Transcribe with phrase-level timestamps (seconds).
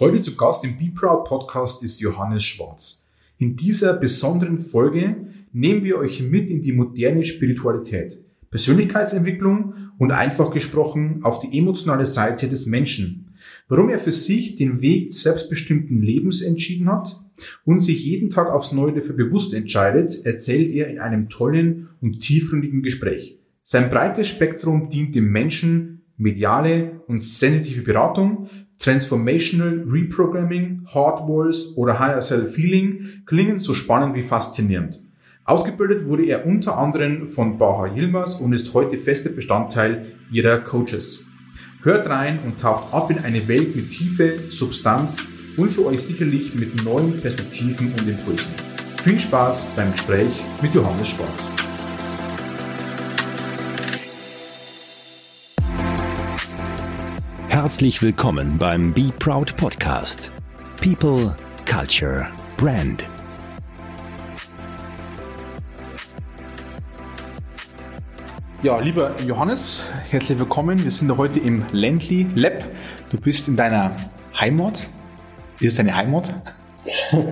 [0.00, 3.06] Heute zu Gast im Be Proud Podcast ist Johannes Schwarz.
[3.38, 8.20] In dieser besonderen Folge nehmen wir euch mit in die moderne Spiritualität,
[8.50, 13.26] Persönlichkeitsentwicklung und einfach gesprochen auf die emotionale Seite des Menschen.
[13.68, 17.20] Warum er für sich den Weg selbstbestimmten Lebens entschieden hat
[17.64, 22.18] und sich jeden Tag aufs Neue dafür bewusst entscheidet, erzählt er in einem tollen und
[22.18, 23.38] tiefgründigen Gespräch.
[23.62, 31.98] Sein breites Spektrum dient dem Menschen, mediale und sensitive Beratung, Transformational Reprogramming, Hard Walls oder
[31.98, 35.02] Higher Self Feeling klingen so spannend wie faszinierend.
[35.44, 41.26] Ausgebildet wurde er unter anderem von Baha Yilmaz und ist heute fester Bestandteil ihrer Coaches.
[41.82, 46.54] Hört rein und taucht ab in eine Welt mit Tiefe, Substanz und für euch sicherlich
[46.54, 48.52] mit neuen Perspektiven und Impulsen.
[49.02, 51.50] Viel Spaß beim Gespräch mit Johannes Schwarz.
[57.64, 60.30] Herzlich willkommen beim Be Proud Podcast.
[60.82, 62.28] People, Culture,
[62.58, 63.06] Brand.
[68.62, 70.84] Ja, lieber Johannes, herzlich willkommen.
[70.84, 72.68] Wir sind heute im Ländli Lab.
[73.08, 73.96] Du bist in deiner
[74.38, 74.86] Heimat.
[75.58, 76.34] Ist es deine Heimat?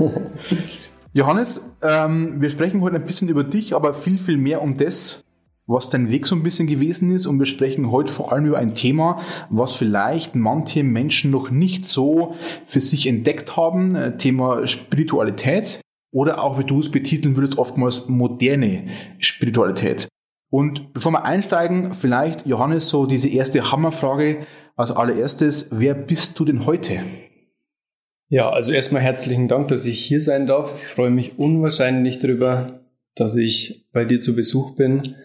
[1.12, 5.27] Johannes, ähm, wir sprechen heute ein bisschen über dich, aber viel, viel mehr um das,
[5.66, 7.27] was dein Weg so ein bisschen gewesen ist.
[7.27, 11.86] Und wir sprechen heute vor allem über ein Thema, was vielleicht manche Menschen noch nicht
[11.86, 12.34] so
[12.66, 13.94] für sich entdeckt haben.
[13.94, 15.80] Äh, Thema Spiritualität
[16.12, 20.08] oder auch, wie du es betiteln würdest, oftmals moderne Spiritualität.
[20.50, 24.46] Und bevor wir einsteigen, vielleicht, Johannes, so diese erste Hammerfrage
[24.77, 25.68] als allererstes.
[25.70, 27.00] Wer bist du denn heute?
[28.28, 30.74] Ja, also erstmal herzlichen Dank, dass ich hier sein darf.
[30.74, 32.80] Ich freue mich unwahrscheinlich darüber,
[33.14, 35.16] dass ich bei dir zu Besuch bin.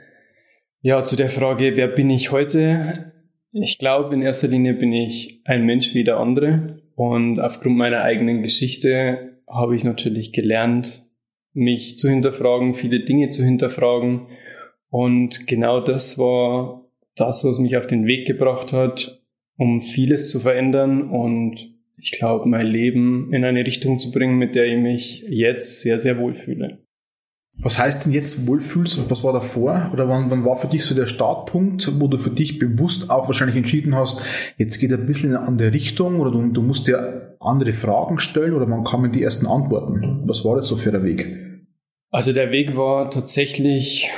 [0.81, 3.14] Ja, zu der Frage, wer bin ich heute?
[3.52, 6.83] Ich glaube, in erster Linie bin ich ein Mensch wie der andere.
[6.95, 11.03] Und aufgrund meiner eigenen Geschichte habe ich natürlich gelernt,
[11.53, 14.28] mich zu hinterfragen, viele Dinge zu hinterfragen.
[14.89, 19.23] Und genau das war das, was mich auf den Weg gebracht hat,
[19.58, 24.54] um vieles zu verändern und ich glaube, mein Leben in eine Richtung zu bringen, mit
[24.54, 26.86] der ich mich jetzt sehr, sehr wohl fühle.
[27.60, 29.90] Was heißt denn jetzt wohlfühlst und was war davor?
[29.92, 33.28] Oder wann, wann war für dich so der Startpunkt, wo du für dich bewusst auch
[33.28, 34.22] wahrscheinlich entschieden hast,
[34.58, 38.20] jetzt geht ein bisschen in eine andere Richtung oder du, du musst dir andere Fragen
[38.20, 40.23] stellen oder wann kamen die ersten Antworten?
[40.26, 41.36] Was war das so für der Weg?
[42.12, 44.10] Also der Weg war tatsächlich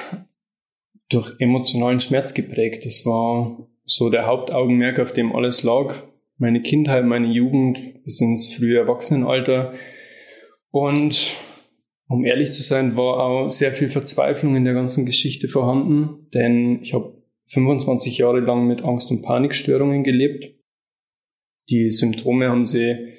[1.09, 2.85] durch emotionalen Schmerz geprägt.
[2.85, 5.95] Das war so der Hauptaugenmerk, auf dem alles lag.
[6.37, 9.73] Meine Kindheit, meine Jugend bis ins frühe Erwachsenenalter.
[10.71, 11.33] Und
[12.09, 16.81] um ehrlich zu sein, war auch sehr viel Verzweiflung in der ganzen Geschichte vorhanden, denn
[16.81, 17.13] ich habe
[17.45, 20.55] 25 Jahre lang mit Angst- und Panikstörungen gelebt.
[21.69, 23.13] Die Symptome haben sie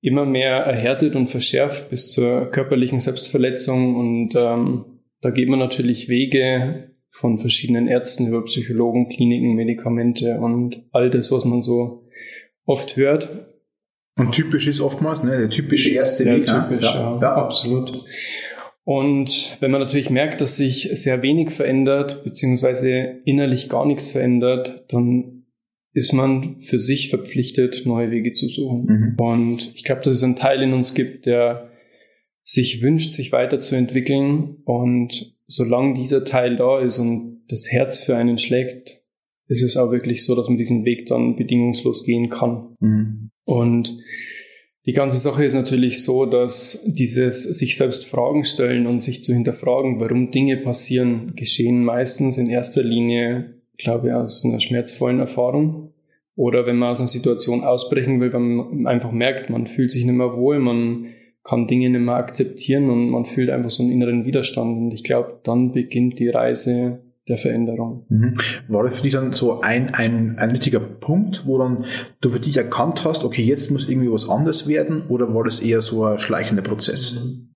[0.00, 4.84] immer mehr erhärtet und verschärft bis zur körperlichen Selbstverletzung und ähm,
[5.20, 11.30] da geht man natürlich Wege von verschiedenen Ärzten über Psychologen, Kliniken, Medikamente und all das,
[11.30, 12.08] was man so
[12.66, 13.53] oft hört.
[14.16, 16.46] Und typisch ist oftmals, ne, der typische erste Weg.
[16.46, 16.66] Ne?
[16.68, 18.04] Typisch, ja, ja, ja, absolut.
[18.84, 24.84] Und wenn man natürlich merkt, dass sich sehr wenig verändert, beziehungsweise innerlich gar nichts verändert,
[24.92, 25.46] dann
[25.94, 28.84] ist man für sich verpflichtet, neue Wege zu suchen.
[28.86, 29.16] Mhm.
[29.16, 31.70] Und ich glaube, dass es einen Teil in uns gibt, der
[32.42, 34.58] sich wünscht, sich weiterzuentwickeln.
[34.64, 39.03] Und solange dieser Teil da ist und das Herz für einen schlägt,
[39.48, 42.76] ist es auch wirklich so, dass man diesen Weg dann bedingungslos gehen kann.
[42.80, 43.30] Mhm.
[43.44, 43.98] Und
[44.86, 49.32] die ganze Sache ist natürlich so, dass dieses sich selbst Fragen stellen und sich zu
[49.32, 55.94] hinterfragen, warum Dinge passieren, geschehen meistens in erster Linie, glaube ich, aus einer schmerzvollen Erfahrung.
[56.36, 60.04] Oder wenn man aus einer Situation ausbrechen will, wenn man einfach merkt, man fühlt sich
[60.04, 61.06] nicht mehr wohl, man
[61.44, 64.76] kann Dinge nicht mehr akzeptieren und man fühlt einfach so einen inneren Widerstand.
[64.76, 68.06] Und ich glaube, dann beginnt die Reise der Veränderung.
[68.08, 68.36] Mhm.
[68.68, 71.84] War das für dich dann so ein, ein, ein richtiger Punkt, wo dann
[72.20, 75.60] du für dich erkannt hast, okay, jetzt muss irgendwie was anders werden oder war das
[75.60, 77.24] eher so ein schleichender Prozess?
[77.24, 77.54] Mhm.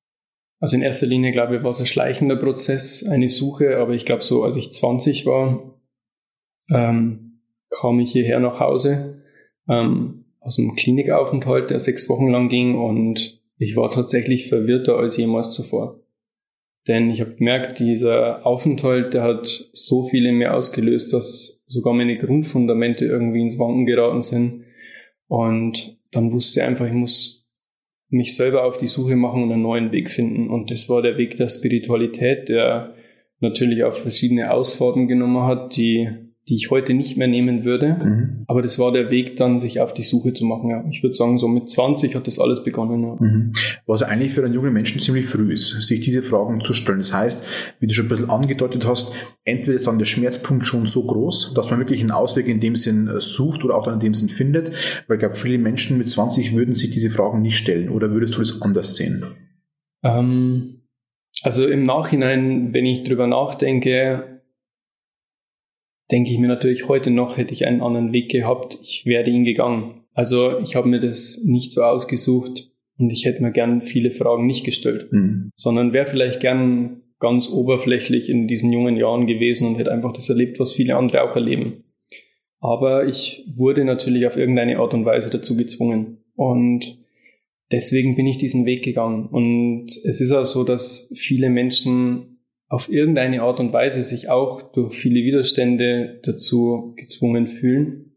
[0.60, 4.04] Also in erster Linie, glaube ich, war es ein schleichender Prozess, eine Suche, aber ich
[4.04, 5.78] glaube so, als ich 20 war,
[6.70, 7.40] ähm,
[7.70, 9.22] kam ich hierher nach Hause
[9.68, 15.16] ähm, aus einem Klinikaufenthalt, der sechs Wochen lang ging und ich war tatsächlich verwirrter als
[15.16, 15.97] jemals zuvor.
[16.88, 21.92] Denn ich habe gemerkt, dieser Aufenthalt, der hat so viel in mir ausgelöst, dass sogar
[21.92, 24.64] meine Grundfundamente irgendwie ins Wanken geraten sind.
[25.26, 27.46] Und dann wusste ich einfach, ich muss
[28.08, 30.48] mich selber auf die Suche machen und einen neuen Weg finden.
[30.48, 32.94] Und das war der Weg der Spiritualität, der
[33.40, 36.08] natürlich auch verschiedene Ausfahrten genommen hat, die,
[36.48, 37.96] die ich heute nicht mehr nehmen würde.
[38.02, 38.44] Mhm.
[38.46, 40.70] Aber das war der Weg dann, sich auf die Suche zu machen.
[40.70, 40.82] Ja.
[40.90, 43.02] Ich würde sagen, so mit 20 hat das alles begonnen.
[43.02, 43.16] Ja.
[43.18, 43.52] Mhm.
[43.86, 46.98] Was eigentlich für einen jungen Menschen ziemlich früh ist, sich diese Fragen zu stellen.
[46.98, 47.46] Das heißt,
[47.80, 49.12] wie du schon ein bisschen angedeutet hast,
[49.44, 52.76] entweder ist dann der Schmerzpunkt schon so groß, dass man wirklich einen Ausweg in dem
[52.76, 54.72] Sinn äh, sucht oder auch dann in dem Sinn findet.
[55.06, 57.90] Weil ich glaube, viele Menschen mit 20 würden sich diese Fragen nicht stellen.
[57.90, 59.22] Oder würdest du das anders sehen?
[60.02, 60.82] Ähm,
[61.42, 64.37] also im Nachhinein, wenn ich drüber nachdenke,
[66.10, 69.44] denke ich mir natürlich heute noch, hätte ich einen anderen Weg gehabt, ich wäre ihn
[69.44, 70.02] gegangen.
[70.14, 74.46] Also ich habe mir das nicht so ausgesucht und ich hätte mir gern viele Fragen
[74.46, 75.50] nicht gestellt, mhm.
[75.54, 80.28] sondern wäre vielleicht gern ganz oberflächlich in diesen jungen Jahren gewesen und hätte einfach das
[80.28, 81.84] erlebt, was viele andere auch erleben.
[82.60, 86.24] Aber ich wurde natürlich auf irgendeine Art und Weise dazu gezwungen.
[86.34, 86.98] Und
[87.70, 89.26] deswegen bin ich diesen Weg gegangen.
[89.26, 92.37] Und es ist auch so, dass viele Menschen
[92.68, 98.16] auf irgendeine Art und Weise sich auch durch viele Widerstände dazu gezwungen fühlen.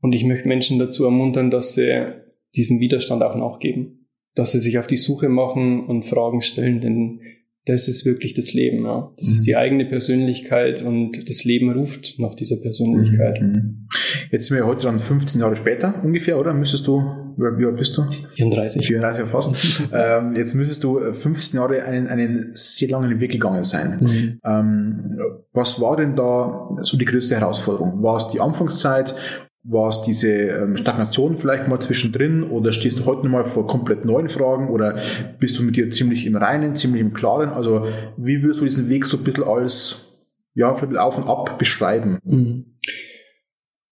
[0.00, 2.12] Und ich möchte Menschen dazu ermuntern, dass sie
[2.56, 7.20] diesem Widerstand auch nachgeben, dass sie sich auf die Suche machen und Fragen stellen, denn
[7.66, 8.84] das ist wirklich das Leben.
[8.84, 9.12] Ja.
[9.16, 9.32] Das mhm.
[9.34, 13.40] ist die eigene Persönlichkeit und das Leben ruft nach dieser Persönlichkeit.
[13.40, 13.88] Mhm.
[14.30, 16.54] Jetzt sind wir heute dann 15 Jahre später ungefähr, oder?
[16.54, 17.00] Müsstest du,
[17.36, 18.04] wie alt bist du?
[18.34, 18.86] 34.
[18.86, 19.82] 34 fast.
[19.92, 23.98] ähm, jetzt müsstest du 15 Jahre einen, einen sehr langen Weg gegangen sein.
[24.00, 24.40] Mhm.
[24.44, 25.08] Ähm,
[25.52, 28.02] was war denn da so die größte Herausforderung?
[28.02, 29.14] War es die Anfangszeit?
[29.62, 34.06] War es diese ähm, Stagnation vielleicht mal zwischendrin oder stehst du heute mal vor komplett
[34.06, 34.98] neuen Fragen oder
[35.38, 37.50] bist du mit dir ziemlich im Reinen, ziemlich im Klaren?
[37.50, 37.86] Also
[38.16, 40.22] wie würdest du diesen Weg so ein bisschen als
[40.54, 42.18] ja, auf und ab beschreiben?
[42.24, 42.78] Mhm.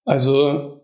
[0.05, 0.81] Also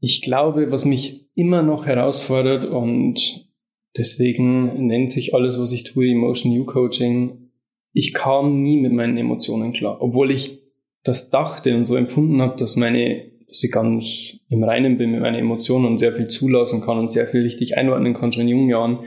[0.00, 3.48] ich glaube, was mich immer noch herausfordert und
[3.96, 7.50] deswegen nennt sich alles, was ich tue, Emotion U Coaching.
[7.92, 10.60] Ich kam nie mit meinen Emotionen klar, obwohl ich
[11.04, 15.20] das dachte und so empfunden habe, dass meine dass ich ganz im Reinen bin mit
[15.20, 18.48] meinen Emotionen und sehr viel zulassen kann und sehr viel richtig einordnen kann, schon in
[18.48, 19.00] jungen Jahren,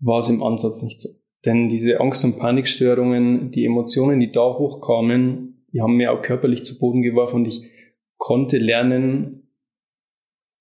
[0.00, 1.10] war es im Ansatz nicht so.
[1.44, 6.64] Denn diese Angst- und Panikstörungen, die Emotionen, die da hochkamen, die haben mir auch körperlich
[6.64, 7.62] zu Boden geworfen und ich
[8.16, 9.48] konnte lernen,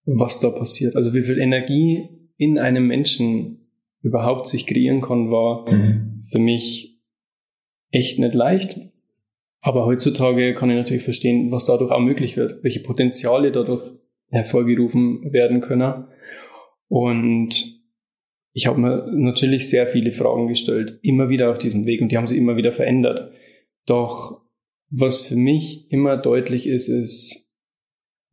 [0.05, 0.95] was da passiert.
[0.95, 3.69] Also wie viel Energie in einem Menschen
[4.01, 6.19] überhaupt sich kreieren kann, war mhm.
[6.21, 6.99] für mich
[7.91, 8.79] echt nicht leicht.
[9.65, 13.93] Aber heutzutage kann ich natürlich verstehen, was dadurch auch möglich wird, welche Potenziale dadurch
[14.29, 16.05] hervorgerufen werden können.
[16.89, 17.81] Und
[18.51, 22.17] ich habe mir natürlich sehr viele Fragen gestellt, immer wieder auf diesem Weg und die
[22.17, 23.31] haben sich immer wieder verändert.
[23.85, 24.41] Doch
[24.89, 27.49] was für mich immer deutlich ist, ist,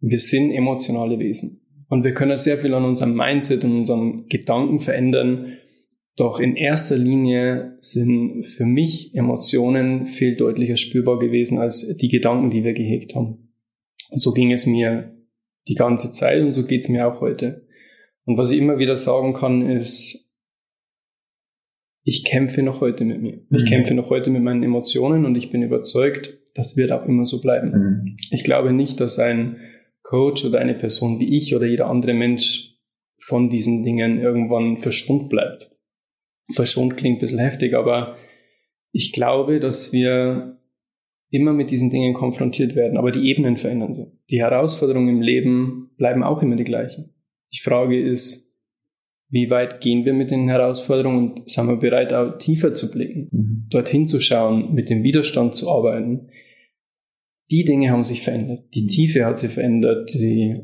[0.00, 1.60] wir sind emotionale Wesen.
[1.88, 5.49] Und wir können sehr viel an unserem Mindset und unseren Gedanken verändern,
[6.16, 12.50] doch in erster Linie sind für mich Emotionen viel deutlicher spürbar gewesen als die Gedanken,
[12.50, 13.52] die wir gehegt haben.
[14.10, 15.16] Und so ging es mir
[15.68, 17.66] die ganze Zeit und so geht es mir auch heute.
[18.24, 20.30] Und was ich immer wieder sagen kann, ist,
[22.02, 23.40] ich kämpfe noch heute mit mir.
[23.50, 23.68] Ich mhm.
[23.68, 27.40] kämpfe noch heute mit meinen Emotionen und ich bin überzeugt, das wird auch immer so
[27.40, 27.70] bleiben.
[27.70, 28.16] Mhm.
[28.30, 29.56] Ich glaube nicht, dass ein
[30.02, 32.74] Coach oder eine Person wie ich oder jeder andere Mensch
[33.18, 35.69] von diesen Dingen irgendwann verschont bleibt
[36.52, 38.16] verschont klingt ein bisschen heftig, aber
[38.92, 40.58] ich glaube, dass wir
[41.30, 44.06] immer mit diesen Dingen konfrontiert werden, aber die Ebenen verändern sich.
[44.30, 47.14] Die Herausforderungen im Leben bleiben auch immer die gleichen.
[47.52, 48.50] Die Frage ist,
[49.28, 53.28] wie weit gehen wir mit den Herausforderungen und sind wir bereit, auch tiefer zu blicken,
[53.30, 53.66] mhm.
[53.70, 56.28] dorthin zu schauen, mit dem Widerstand zu arbeiten.
[57.50, 58.64] Die Dinge haben sich verändert.
[58.74, 60.12] Die Tiefe hat sich verändert.
[60.14, 60.60] Die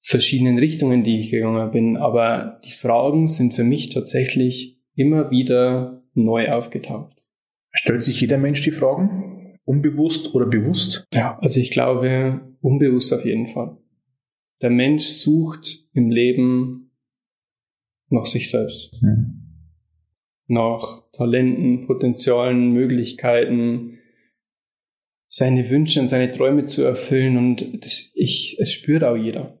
[0.00, 1.96] verschiedenen Richtungen, die ich gegangen bin.
[1.96, 7.22] Aber die Fragen sind für mich tatsächlich immer wieder neu aufgetaucht.
[7.72, 9.58] Stellt sich jeder Mensch die Fragen?
[9.64, 11.06] Unbewusst oder bewusst?
[11.14, 13.76] Ja, also ich glaube, unbewusst auf jeden Fall.
[14.60, 16.90] Der Mensch sucht im Leben
[18.08, 18.92] nach sich selbst.
[19.00, 19.36] Hm.
[20.48, 23.98] Nach Talenten, Potenzialen, Möglichkeiten,
[25.28, 29.59] seine Wünsche und seine Träume zu erfüllen und das, ich, es spürt auch jeder.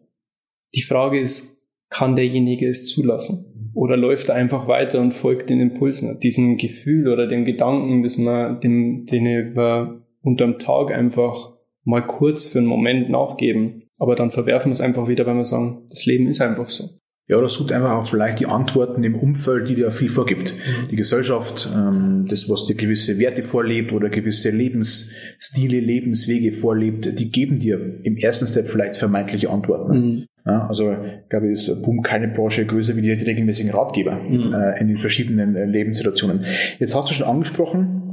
[0.74, 1.58] Die Frage ist,
[1.88, 3.72] kann derjenige es zulassen?
[3.74, 8.18] Oder läuft er einfach weiter und folgt den Impulsen, diesem Gefühl oder dem Gedanken, dass
[8.18, 11.52] man dem, den wir unterm Tag einfach
[11.84, 13.84] mal kurz für einen Moment nachgeben.
[13.98, 16.99] Aber dann verwerfen wir es einfach wieder, weil wir sagen, das Leben ist einfach so.
[17.30, 20.52] Ja, oder sucht einfach auch vielleicht die Antworten im Umfeld, die dir viel vorgibt.
[20.52, 20.88] Mhm.
[20.88, 27.30] Die Gesellschaft, ähm, das, was dir gewisse Werte vorlebt oder gewisse Lebensstile, Lebenswege vorlebt, die
[27.30, 29.92] geben dir im ersten Step vielleicht vermeintliche Antworten.
[29.92, 30.26] Mhm.
[30.44, 34.16] Ja, also ich glaube, es ist boom keine Branche größer wie die, die regelmäßigen Ratgeber
[34.16, 34.52] mhm.
[34.52, 36.44] äh, in den verschiedenen äh, Lebenssituationen.
[36.80, 38.09] Jetzt hast du schon angesprochen,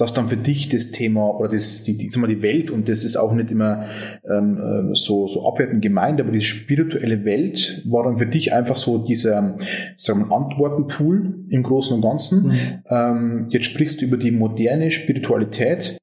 [0.00, 3.16] dass dann für dich das Thema oder das, die, die, die Welt, und das ist
[3.16, 3.84] auch nicht immer
[4.28, 8.98] ähm, so, so abwertend gemeint, aber die spirituelle Welt war dann für dich einfach so
[8.98, 9.56] dieser
[9.96, 12.46] sagen wir, Antwortenpool im Großen und Ganzen.
[12.46, 12.58] Mhm.
[12.88, 15.98] Ähm, jetzt sprichst du über die moderne Spiritualität.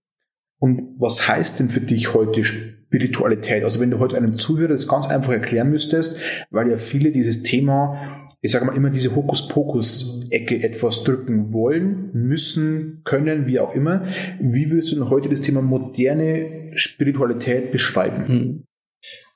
[0.60, 3.64] Und was heißt denn für dich heute Spiritualität?
[3.64, 7.44] Also wenn du heute einem Zuhörer das ganz einfach erklären müsstest, weil ja viele dieses
[7.44, 14.06] Thema, ich sage mal immer diese Hokuspokus-Ecke etwas drücken wollen, müssen, können, wie auch immer.
[14.40, 18.28] Wie würdest du denn heute das Thema moderne Spiritualität beschreiben?
[18.28, 18.64] Hm.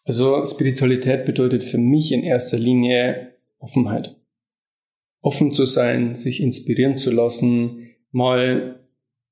[0.04, 4.16] Also Spiritualität bedeutet für mich in erster Linie Offenheit.
[5.22, 8.81] Offen zu sein, sich inspirieren zu lassen, mal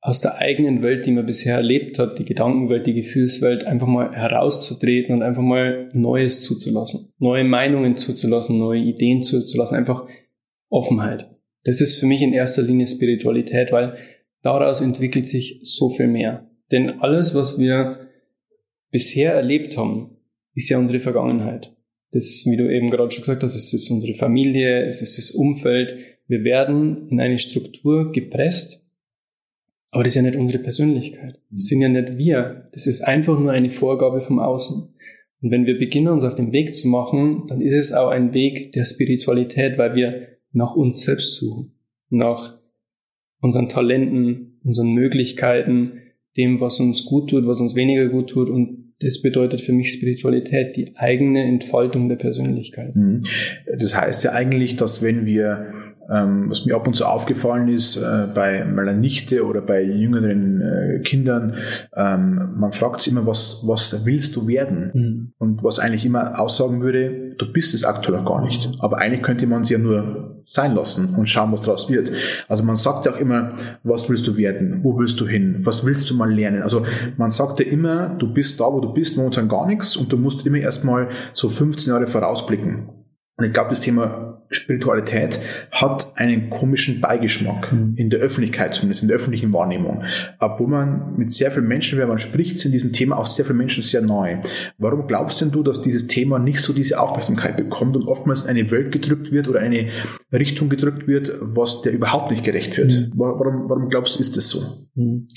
[0.02, 4.14] aus der eigenen Welt, die man bisher erlebt hat, die Gedankenwelt, die Gefühlswelt, einfach mal
[4.14, 10.08] herauszutreten und einfach mal Neues zuzulassen, neue Meinungen zuzulassen, neue Ideen zuzulassen, einfach
[10.70, 11.30] Offenheit.
[11.66, 13.98] Das ist für mich in erster Linie Spiritualität, weil
[14.42, 16.50] daraus entwickelt sich so viel mehr.
[16.72, 18.08] Denn alles, was wir
[18.92, 20.18] bisher erlebt haben,
[20.56, 21.76] ist ja unsere Vergangenheit.
[22.12, 25.32] Das, wie du eben gerade schon gesagt hast, es ist unsere Familie, es ist das
[25.32, 25.96] Umfeld.
[26.28, 28.79] Wir werden in eine Struktur gepresst,
[29.92, 31.40] aber das ist ja nicht unsere Persönlichkeit.
[31.50, 32.70] Das sind ja nicht wir.
[32.74, 34.94] Das ist einfach nur eine Vorgabe vom Außen.
[35.42, 38.34] Und wenn wir beginnen, uns auf den Weg zu machen, dann ist es auch ein
[38.34, 41.74] Weg der Spiritualität, weil wir nach uns selbst suchen.
[42.10, 42.58] Nach
[43.42, 46.02] unseren Talenten, unseren Möglichkeiten,
[46.38, 48.50] dem, was uns gut tut, was uns weniger gut tut.
[48.50, 52.96] Und das bedeutet für mich Spiritualität, die eigene Entfaltung der Persönlichkeit.
[52.96, 53.22] Mhm.
[53.78, 55.74] Das heißt ja eigentlich, dass wenn wir
[56.50, 61.00] was mir ab und zu aufgefallen ist äh, bei meiner Nichte oder bei jüngeren äh,
[61.02, 61.56] Kindern,
[61.96, 64.92] ähm, man fragt sich immer, was, was willst du werden?
[64.94, 65.34] Mhm.
[65.38, 68.72] Und was eigentlich immer aussagen würde, du bist es aktuell auch gar nicht.
[68.80, 72.12] Aber eigentlich könnte man es ja nur sein lassen und schauen, was daraus wird.
[72.48, 74.80] Also man sagt ja auch immer, was willst du werden?
[74.84, 75.60] Wo willst du hin?
[75.64, 76.64] Was willst du mal lernen?
[76.64, 76.84] Also
[77.18, 80.18] man sagt ja immer, du bist da, wo du bist, momentan gar nichts und du
[80.18, 82.90] musst immer erstmal so 15 Jahre vorausblicken.
[83.38, 85.40] Und ich glaube, das Thema Spiritualität
[85.72, 87.94] hat einen komischen Beigeschmack, mhm.
[87.96, 90.04] in der Öffentlichkeit zumindest, in der öffentlichen Wahrnehmung.
[90.40, 93.58] Obwohl man mit sehr vielen Menschen, wenn man spricht, sind diesem Thema auch sehr viele
[93.58, 94.38] Menschen sehr neu.
[94.78, 98.50] Warum glaubst denn du, dass dieses Thema nicht so diese Aufmerksamkeit bekommt und oftmals in
[98.50, 99.90] eine Welt gedrückt wird oder eine
[100.32, 102.92] Richtung gedrückt wird, was der überhaupt nicht gerecht wird?
[102.92, 103.14] Mhm.
[103.16, 104.62] Warum, warum glaubst du, ist das so?
[104.96, 105.28] Mhm.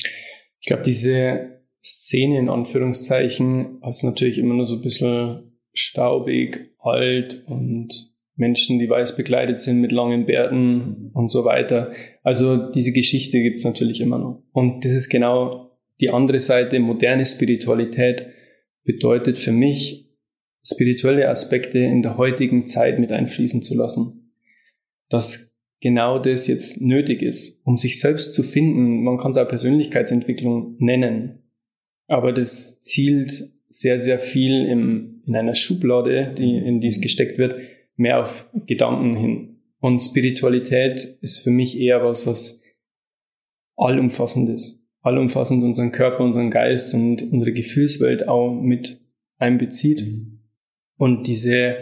[0.61, 7.42] Ich glaube, diese Szene in Anführungszeichen ist natürlich immer nur so ein bisschen staubig, alt
[7.47, 11.93] und Menschen, die weiß bekleidet sind mit langen Bärten und so weiter.
[12.23, 14.43] Also diese Geschichte gibt's natürlich immer noch.
[14.53, 16.81] Und das ist genau die andere Seite.
[16.81, 18.27] Moderne Spiritualität
[18.85, 20.09] bedeutet für mich,
[20.65, 24.33] spirituelle Aspekte in der heutigen Zeit mit einfließen zu lassen.
[25.09, 29.03] Dass genau das jetzt nötig ist, um sich selbst zu finden.
[29.03, 31.41] Man kann es auch Persönlichkeitsentwicklung nennen.
[32.07, 37.39] Aber das zielt sehr, sehr viel im, in einer Schublade, die, in die es gesteckt
[37.39, 37.57] wird,
[37.97, 39.61] mehr auf Gedanken hin.
[39.81, 42.63] Und Spiritualität ist für mich eher was, was
[43.77, 44.81] allumfassend ist.
[45.01, 49.01] Allumfassend unseren Körper, unseren Geist und unsere Gefühlswelt auch mit
[49.39, 50.05] einbezieht.
[50.97, 51.77] Und diese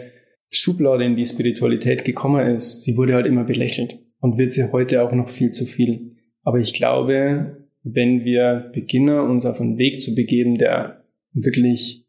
[0.49, 5.03] Schublade, in die Spiritualität gekommen ist, sie wurde halt immer belächelt und wird sie heute
[5.03, 6.17] auch noch viel zu viel.
[6.43, 12.07] Aber ich glaube, wenn wir beginnen, uns auf einen Weg zu begeben, der wirklich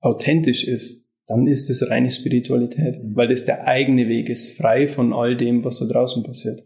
[0.00, 3.16] authentisch ist, dann ist es reine Spiritualität, mhm.
[3.16, 6.64] weil das der eigene Weg ist, frei von all dem, was da draußen passiert.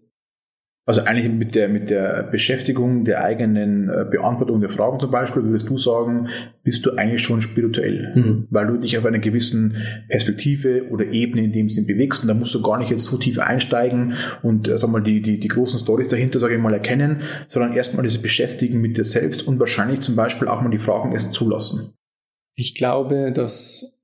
[0.89, 5.45] Also eigentlich mit der, mit der Beschäftigung der eigenen äh, Beantwortung der Fragen zum Beispiel,
[5.45, 6.29] würdest du sagen,
[6.65, 8.47] bist du eigentlich schon spirituell, mhm.
[8.49, 9.77] weil du dich auf einer gewissen
[10.09, 13.19] Perspektive oder Ebene in dem Sinn bewegst und da musst du gar nicht jetzt so
[13.19, 16.73] tief einsteigen und äh, sag mal die, die, die großen Stories dahinter, sage ich mal,
[16.73, 20.79] erkennen, sondern erstmal diese Beschäftigen mit dir selbst und wahrscheinlich zum Beispiel auch mal die
[20.79, 21.93] Fragen erst zulassen.
[22.55, 23.98] Ich glaube, dass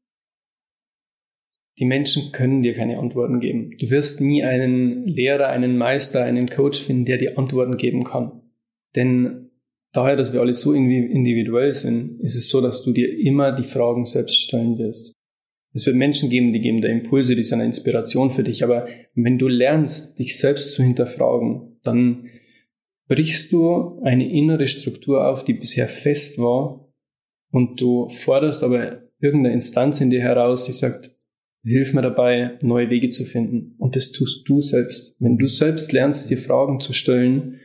[1.78, 3.71] die Menschen können dir keine Antworten geben.
[3.81, 8.43] Du wirst nie einen Lehrer, einen Meister, einen Coach finden, der dir Antworten geben kann.
[8.95, 9.50] Denn
[9.93, 13.64] daher, dass wir alle so individuell sind, ist es so, dass du dir immer die
[13.64, 15.14] Fragen selbst stellen wirst.
[15.73, 18.62] Es wird Menschen geben, die geben da Impulse, die sind eine Inspiration für dich.
[18.62, 22.28] Aber wenn du lernst, dich selbst zu hinterfragen, dann
[23.09, 26.88] brichst du eine innere Struktur auf, die bisher fest war
[27.50, 31.13] und du forderst aber irgendeine Instanz in dir heraus, die sagt,
[31.64, 33.75] Hilf mir dabei, neue Wege zu finden.
[33.78, 35.16] Und das tust du selbst.
[35.18, 37.61] Wenn du selbst lernst, dir Fragen zu stellen,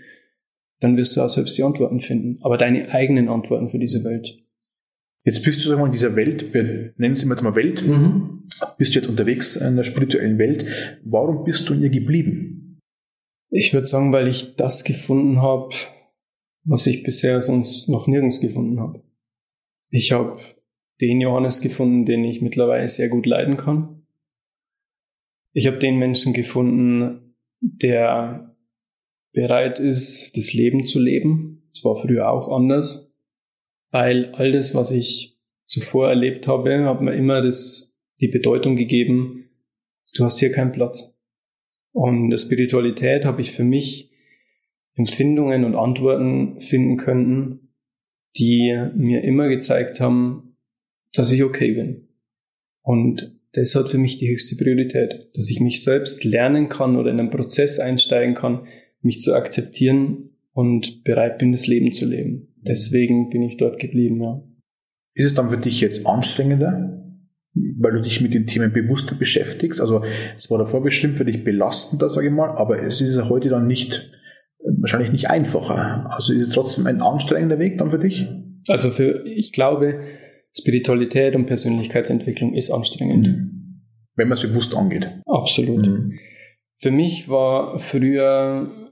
[0.80, 2.40] dann wirst du auch selbst die Antworten finden.
[2.42, 4.40] Aber deine eigenen Antworten für diese Welt.
[5.26, 8.48] Jetzt bist du, sag mal, in dieser Welt, wir nennen sie jetzt mal Welt, mhm.
[8.78, 10.66] bist du jetzt unterwegs in der spirituellen Welt.
[11.04, 12.80] Warum bist du in ihr geblieben?
[13.50, 15.76] Ich würde sagen, weil ich das gefunden habe,
[16.64, 19.04] was ich bisher sonst noch nirgends gefunden habe.
[19.90, 20.40] Ich habe
[21.02, 24.04] den Johannes gefunden, den ich mittlerweile sehr gut leiden kann.
[25.54, 28.56] Ich habe den Menschen gefunden, der
[29.34, 31.70] bereit ist, das Leben zu leben.
[31.72, 33.12] Es war früher auch anders,
[33.92, 39.50] weil all das, was ich zuvor erlebt habe, hat mir immer das, die Bedeutung gegeben,
[40.16, 41.18] du hast hier keinen Platz.
[41.92, 44.12] Und Spiritualität habe ich für mich
[44.96, 47.74] Empfindungen und Antworten finden können,
[48.38, 50.49] die mir immer gezeigt haben,
[51.14, 52.08] dass ich okay bin.
[52.82, 57.12] Und das hat für mich die höchste Priorität, dass ich mich selbst lernen kann oder
[57.12, 58.68] in einen Prozess einsteigen kann,
[59.02, 62.54] mich zu akzeptieren und bereit bin, das Leben zu leben.
[62.62, 64.44] Deswegen bin ich dort geblieben, ja.
[65.16, 67.04] Ist es dann für dich jetzt anstrengender,
[67.78, 69.82] weil du dich mit den Themen bewusster beschäftigst?
[69.82, 70.04] Also
[70.38, 73.50] es war davor bestimmt für dich belastender, sage ich mal, aber es ist ja heute
[73.50, 74.12] dann nicht,
[74.78, 76.10] wahrscheinlich nicht einfacher.
[76.12, 78.28] Also ist es trotzdem ein anstrengender Weg dann für dich?
[78.68, 80.02] Also für, ich glaube,
[80.58, 83.28] Spiritualität und Persönlichkeitsentwicklung ist anstrengend.
[83.28, 83.84] Mhm.
[84.16, 85.10] Wenn man es bewusst angeht.
[85.26, 85.88] Absolut.
[85.88, 86.20] Mhm.
[86.76, 88.92] Für mich war früher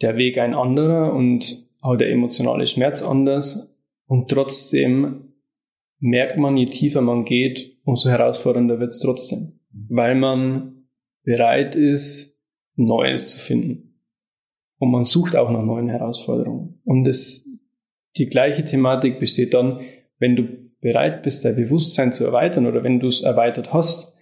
[0.00, 3.74] der Weg ein anderer und auch der emotionale Schmerz anders.
[4.06, 5.34] Und trotzdem
[5.98, 9.60] merkt man, je tiefer man geht, umso herausfordernder wird es trotzdem.
[9.88, 10.86] Weil man
[11.24, 12.36] bereit ist,
[12.74, 14.00] Neues zu finden.
[14.78, 16.80] Und man sucht auch nach neuen Herausforderungen.
[16.84, 17.46] Und das,
[18.16, 19.80] die gleiche Thematik besteht dann,
[20.18, 24.12] wenn du bereit bist, dein Bewusstsein zu erweitern oder wenn du es erweitert hast,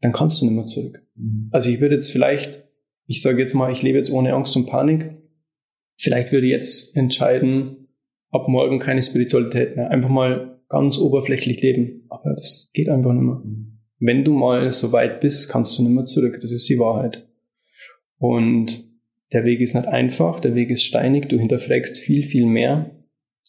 [0.00, 1.06] dann kannst du nicht mehr zurück.
[1.14, 1.48] Mhm.
[1.52, 2.64] Also ich würde jetzt vielleicht,
[3.06, 5.14] ich sage jetzt mal, ich lebe jetzt ohne Angst und Panik.
[5.96, 7.88] Vielleicht würde ich jetzt entscheiden,
[8.30, 9.90] ab morgen keine Spiritualität mehr.
[9.90, 12.06] Einfach mal ganz oberflächlich leben.
[12.08, 13.42] Aber das geht einfach nicht mehr.
[13.44, 13.78] Mhm.
[13.98, 16.40] Wenn du mal so weit bist, kannst du nicht mehr zurück.
[16.40, 17.28] Das ist die Wahrheit.
[18.18, 18.84] Und
[19.32, 22.90] der Weg ist nicht einfach, der Weg ist steinig, du hinterfragst viel, viel mehr,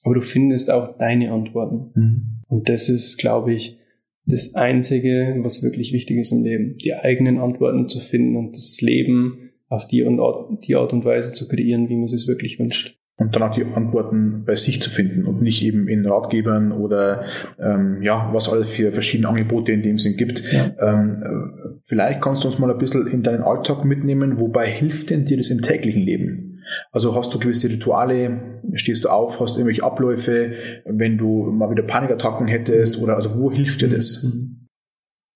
[0.03, 1.91] aber du findest auch deine Antworten.
[1.93, 2.36] Mhm.
[2.47, 3.79] Und das ist, glaube ich,
[4.25, 6.77] das Einzige, was wirklich wichtig ist im Leben.
[6.77, 11.05] Die eigenen Antworten zu finden und das Leben auf die, und Art, die Art und
[11.05, 12.97] Weise zu kreieren, wie man es wirklich wünscht.
[13.19, 17.23] Und dann auch die Antworten bei sich zu finden und nicht eben in Ratgebern oder
[17.59, 20.43] ähm, ja, was alles für verschiedene Angebote in dem Sinn gibt.
[20.53, 20.75] Ja.
[20.79, 25.09] Ähm, äh, vielleicht kannst du uns mal ein bisschen in deinen Alltag mitnehmen, wobei hilft
[25.09, 26.46] denn dir das im täglichen Leben?
[26.91, 30.53] Also hast du gewisse Rituale, stehst du auf, hast du irgendwelche Abläufe,
[30.85, 34.23] wenn du mal wieder Panikattacken hättest oder also wo hilft dir das?
[34.23, 34.67] Mhm.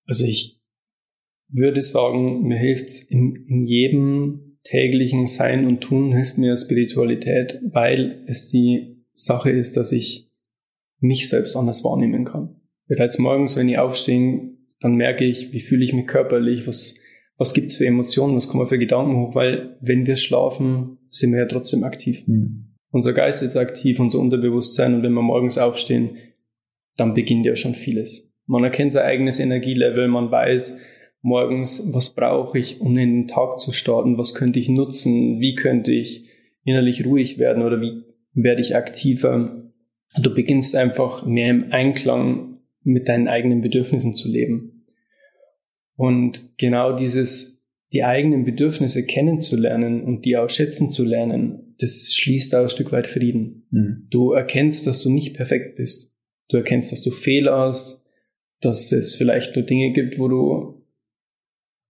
[0.05, 0.59] Also ich
[1.49, 8.23] würde sagen, mir hilft's in, in jedem täglichen Sein und Tun hilft mir Spiritualität, weil
[8.27, 10.29] es die Sache ist, dass ich
[10.99, 12.61] mich selbst anders wahrnehmen kann.
[12.87, 16.95] Bereits morgens, wenn ich aufstehe, dann merke ich, wie fühle ich mich körperlich, was
[17.41, 21.39] was gibt's für Emotionen, was kommen für Gedanken hoch, weil wenn wir schlafen, sind wir
[21.39, 22.23] ja trotzdem aktiv.
[22.25, 22.73] Mhm.
[22.89, 26.17] Unser Geist ist aktiv, unser Unterbewusstsein und wenn wir morgens aufstehen,
[26.97, 28.29] dann beginnt ja schon vieles.
[28.47, 30.79] Man erkennt sein eigenes Energielevel, man weiß
[31.21, 35.55] morgens, was brauche ich, um in den Tag zu starten, was könnte ich nutzen, wie
[35.55, 36.27] könnte ich
[36.63, 39.71] innerlich ruhig werden oder wie werde ich aktiver.
[40.21, 44.85] Du beginnst einfach mehr im Einklang mit deinen eigenen Bedürfnissen zu leben.
[45.95, 47.60] Und genau dieses,
[47.91, 52.91] die eigenen Bedürfnisse kennenzulernen und die auch schätzen zu lernen, das schließt auch ein Stück
[52.91, 53.67] weit Frieden.
[53.71, 54.07] Mhm.
[54.09, 56.15] Du erkennst, dass du nicht perfekt bist.
[56.47, 58.05] Du erkennst, dass du Fehler hast,
[58.61, 60.85] dass es vielleicht nur Dinge gibt, wo du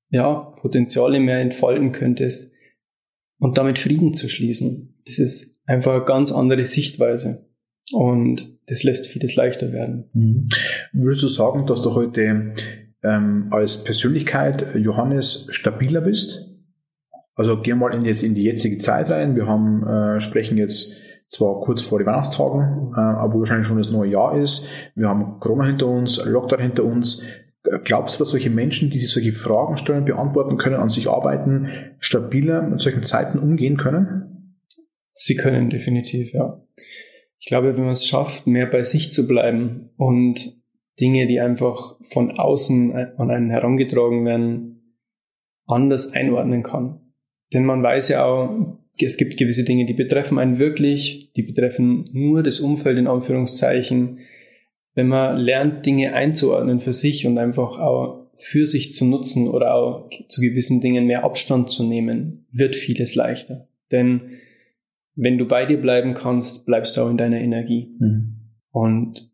[0.09, 2.51] ja Potenziale mehr entfalten könntest
[3.39, 5.01] und damit Frieden zu schließen.
[5.05, 7.47] Das ist einfach eine ganz andere Sichtweise.
[7.91, 10.09] Und das lässt vieles leichter werden.
[10.13, 10.49] Mhm.
[10.93, 12.53] Würdest du sagen, dass du heute
[13.03, 16.51] ähm, als Persönlichkeit, Johannes, stabiler bist?
[17.35, 19.35] Also gehen wir mal in jetzt in die jetzige Zeit rein.
[19.35, 23.89] Wir haben, äh, sprechen jetzt zwar kurz vor den Weihnachtstagen, äh, obwohl wahrscheinlich schon das
[23.89, 24.67] neue Jahr ist.
[24.95, 27.23] Wir haben Corona hinter uns, Lockdown hinter uns.
[27.83, 31.67] Glaubst du, dass solche Menschen, die sich solche Fragen stellen, beantworten können, an sich arbeiten,
[31.99, 34.57] stabiler mit solchen Zeiten umgehen können?
[35.13, 36.61] Sie können definitiv, ja.
[37.39, 40.60] Ich glaube, wenn man es schafft, mehr bei sich zu bleiben und
[41.01, 44.97] Dinge, die einfach von außen an einen herangetragen werden,
[45.65, 46.99] anders einordnen kann.
[47.53, 52.09] Denn man weiß ja auch, es gibt gewisse Dinge, die betreffen einen wirklich, die betreffen
[52.13, 54.19] nur das Umfeld in Anführungszeichen.
[54.93, 59.73] Wenn man lernt, Dinge einzuordnen für sich und einfach auch für sich zu nutzen oder
[59.73, 63.67] auch zu gewissen Dingen mehr Abstand zu nehmen, wird vieles leichter.
[63.91, 64.37] Denn
[65.15, 67.95] wenn du bei dir bleiben kannst, bleibst du auch in deiner Energie.
[67.99, 68.37] Mhm.
[68.71, 69.30] Und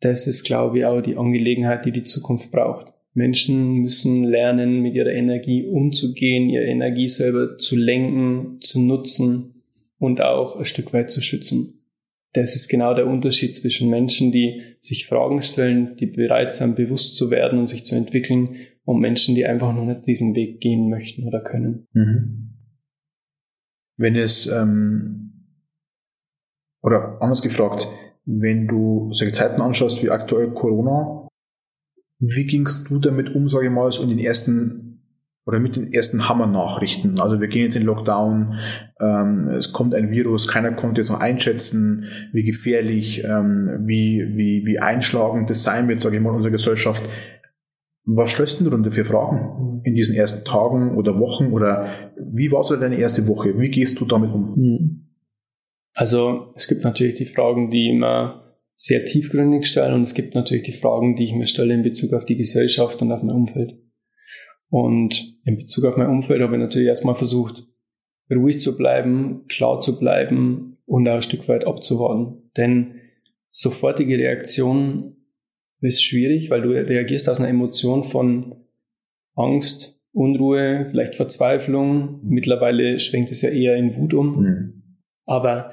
[0.00, 2.92] das ist, glaube ich, auch die Angelegenheit, die die Zukunft braucht.
[3.12, 9.62] Menschen müssen lernen, mit ihrer Energie umzugehen, ihre Energie selber zu lenken, zu nutzen
[9.98, 11.84] und auch ein Stück weit zu schützen.
[12.32, 17.16] Das ist genau der Unterschied zwischen Menschen, die sich Fragen stellen, die bereit sind, bewusst
[17.16, 18.56] zu werden und sich zu entwickeln,
[18.90, 21.86] und Menschen, die einfach noch nicht diesen Weg gehen möchten oder können.
[21.92, 22.54] Mhm.
[23.96, 25.46] Wenn es, ähm,
[26.82, 27.86] oder anders gefragt,
[28.38, 31.28] wenn du solche Zeiten anschaust wie aktuell Corona,
[32.18, 34.90] wie gingst du damit um, sage ich mal, so in den ersten
[35.46, 37.18] oder mit den ersten Hammer-Nachrichten.
[37.18, 38.54] Also wir gehen jetzt in Lockdown,
[39.00, 44.64] ähm, es kommt ein Virus, keiner konnte jetzt noch einschätzen, wie gefährlich, ähm, wie, wie,
[44.66, 47.08] wie einschlagend das sein wird, sage ich mal, unsere Gesellschaft.
[48.04, 52.62] Was stellst du denn für Fragen in diesen ersten Tagen oder Wochen oder wie war
[52.62, 53.58] so deine erste Woche?
[53.58, 54.54] Wie gehst du damit um?
[54.54, 55.09] Hm.
[55.94, 60.64] Also es gibt natürlich die Fragen, die immer sehr tiefgründig stellen und es gibt natürlich
[60.64, 63.78] die Fragen, die ich mir stelle in Bezug auf die Gesellschaft und auf mein Umfeld.
[64.70, 67.66] Und in Bezug auf mein Umfeld habe ich natürlich erstmal versucht,
[68.32, 72.50] ruhig zu bleiben, klar zu bleiben und auch ein Stück weit abzuwarten.
[72.56, 72.94] Denn
[73.50, 75.16] sofortige Reaktion
[75.80, 78.64] ist schwierig, weil du reagierst aus einer Emotion von
[79.34, 82.20] Angst, Unruhe, vielleicht Verzweiflung.
[82.24, 84.42] Mittlerweile schwenkt es ja eher in Wut um.
[84.42, 84.82] Mhm.
[85.26, 85.72] Aber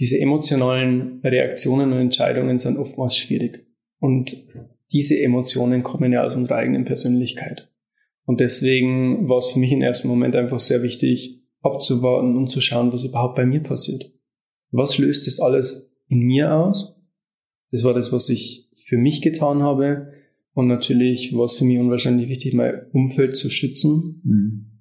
[0.00, 3.66] diese emotionalen Reaktionen und Entscheidungen sind oftmals schwierig.
[3.98, 4.34] Und
[4.92, 7.68] diese Emotionen kommen ja aus unserer eigenen Persönlichkeit.
[8.24, 12.62] Und deswegen war es für mich im ersten Moment einfach sehr wichtig, abzuwarten und zu
[12.62, 14.10] schauen, was überhaupt bei mir passiert.
[14.70, 16.96] Was löst das alles in mir aus?
[17.70, 20.12] Das war das, was ich für mich getan habe.
[20.54, 24.80] Und natürlich war es für mich unwahrscheinlich wichtig, mein Umfeld zu schützen, mhm.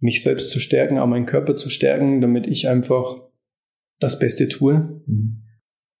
[0.00, 3.27] mich selbst zu stärken, auch meinen Körper zu stärken, damit ich einfach
[3.98, 5.02] das Beste tue.
[5.06, 5.42] Mhm.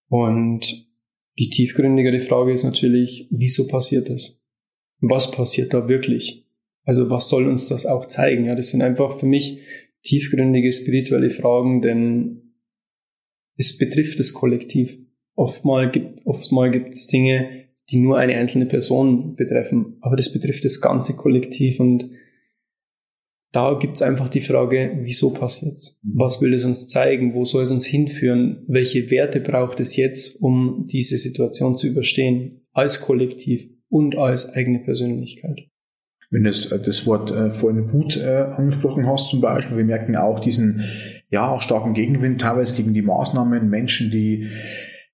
[0.08, 0.88] Und
[1.38, 4.38] die tiefgründigere Frage ist natürlich, wieso passiert das?
[5.00, 6.46] Was passiert da wirklich?
[6.84, 8.46] Also was soll uns das auch zeigen?
[8.46, 9.60] Ja, das sind einfach für mich
[10.02, 12.54] tiefgründige spirituelle Fragen, denn
[13.56, 14.98] es betrifft das Kollektiv.
[15.34, 20.64] Oftmal gibt oftmal gibt es Dinge, die nur eine einzelne Person betreffen, aber das betrifft
[20.64, 22.10] das ganze Kollektiv und
[23.52, 25.98] da gibt es einfach die Frage, wieso passiert es?
[26.02, 27.34] Was will es uns zeigen?
[27.34, 28.64] Wo soll es uns hinführen?
[28.68, 32.66] Welche Werte braucht es jetzt, um diese Situation zu überstehen?
[32.72, 35.68] Als Kollektiv und als eigene Persönlichkeit
[36.30, 39.84] wenn du das, äh, das Wort äh, vorhin Wut äh, angesprochen hast zum Beispiel, wir
[39.84, 40.84] merken auch diesen
[41.30, 44.48] ja auch starken Gegenwind teilweise gegen die Maßnahmen, Menschen, die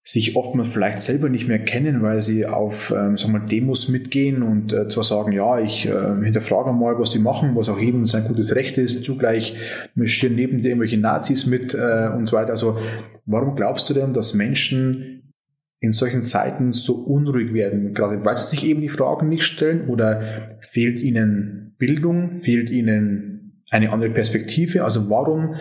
[0.06, 4.42] sich oftmals vielleicht selber nicht mehr kennen, weil sie auf ähm, sagen wir, Demos mitgehen
[4.42, 8.04] und äh, zwar sagen, ja, ich äh, hinterfrage mal, was die machen, was auch jedem
[8.04, 9.56] sein gutes Recht ist, zugleich
[9.94, 12.50] marschieren neben dir irgendwelche Nazis mit äh, und so weiter.
[12.50, 12.78] Also
[13.24, 15.32] warum glaubst du denn, dass Menschen
[15.80, 19.88] in solchen Zeiten so unruhig werden, gerade weil sie sich eben die Fragen nicht stellen
[19.88, 24.84] oder fehlt ihnen Bildung, fehlt ihnen eine andere Perspektive?
[24.84, 25.54] Also warum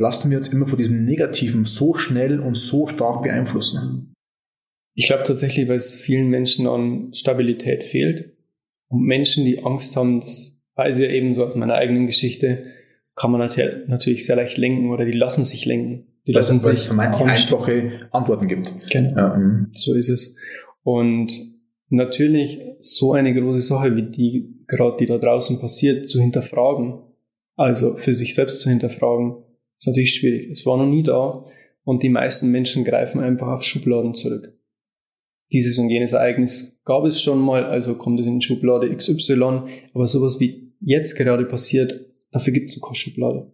[0.00, 4.14] lassen wir uns immer von diesem Negativen so schnell und so stark beeinflussen?
[4.94, 8.36] Ich glaube tatsächlich, weil es vielen Menschen an Stabilität fehlt.
[8.88, 12.64] Und Menschen, die Angst haben, das weiß ich ja eben so aus meiner eigenen Geschichte,
[13.14, 16.06] kann man natürlich sehr leicht lenken oder die lassen sich lenken.
[16.26, 18.90] Die lassen sich es vermeintlich einfache Antworten gibt.
[18.90, 19.16] Genau.
[19.16, 19.68] Ja, mhm.
[19.72, 20.36] so ist es.
[20.82, 21.32] Und
[21.88, 27.00] natürlich so eine große Sache wie die gerade die da draußen passiert zu hinterfragen,
[27.56, 29.34] also für sich selbst zu hinterfragen,
[29.80, 30.50] ist natürlich schwierig.
[30.50, 31.44] Es war noch nie da
[31.84, 34.56] und die meisten Menschen greifen einfach auf Schubladen zurück.
[35.52, 39.62] Dieses und jenes Ereignis gab es schon mal, also kommt es in Schublade XY,
[39.92, 43.52] aber sowas wie jetzt gerade passiert, dafür gibt es keine Schublade.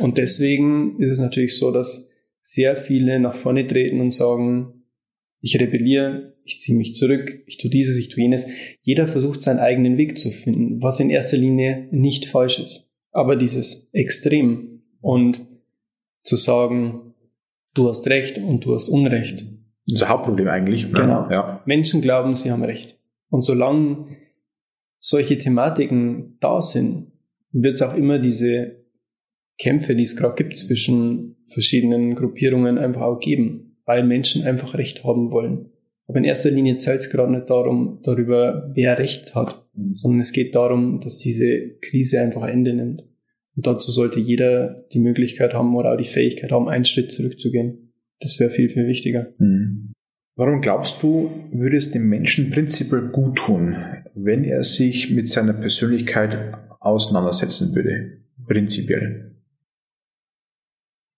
[0.00, 2.08] Und deswegen ist es natürlich so, dass
[2.40, 4.84] sehr viele nach vorne treten und sagen,
[5.40, 8.46] ich rebelliere, ich ziehe mich zurück, ich tue dieses, ich tue jenes.
[8.80, 12.90] Jeder versucht seinen eigenen Weg zu finden, was in erster Linie nicht falsch ist.
[13.12, 15.46] Aber dieses Extrem und
[16.22, 17.14] zu sagen,
[17.74, 19.46] du hast Recht und du hast Unrecht.
[19.86, 20.88] Das ist ein Hauptproblem eigentlich.
[20.90, 21.30] Genau.
[21.30, 21.62] Ja.
[21.64, 22.98] Menschen glauben, sie haben Recht.
[23.30, 24.16] Und solange
[24.98, 27.12] solche Thematiken da sind,
[27.52, 28.84] wird es auch immer diese
[29.58, 35.04] Kämpfe, die es gerade gibt zwischen verschiedenen Gruppierungen, einfach auch geben, weil Menschen einfach Recht
[35.04, 35.70] haben wollen.
[36.06, 39.94] Aber in erster Linie zählt es gerade nicht darum, darüber, wer Recht hat, mhm.
[39.94, 43.04] sondern es geht darum, dass diese Krise einfach ein Ende nimmt.
[43.58, 47.92] Und dazu sollte jeder die Möglichkeit haben oder auch die Fähigkeit haben, einen Schritt zurückzugehen.
[48.20, 49.32] Das wäre viel, viel wichtiger.
[49.38, 49.94] Mhm.
[50.36, 53.76] Warum glaubst du, würde es dem Menschen prinzipiell gut tun,
[54.14, 58.18] wenn er sich mit seiner Persönlichkeit auseinandersetzen würde?
[58.46, 59.34] Prinzipiell.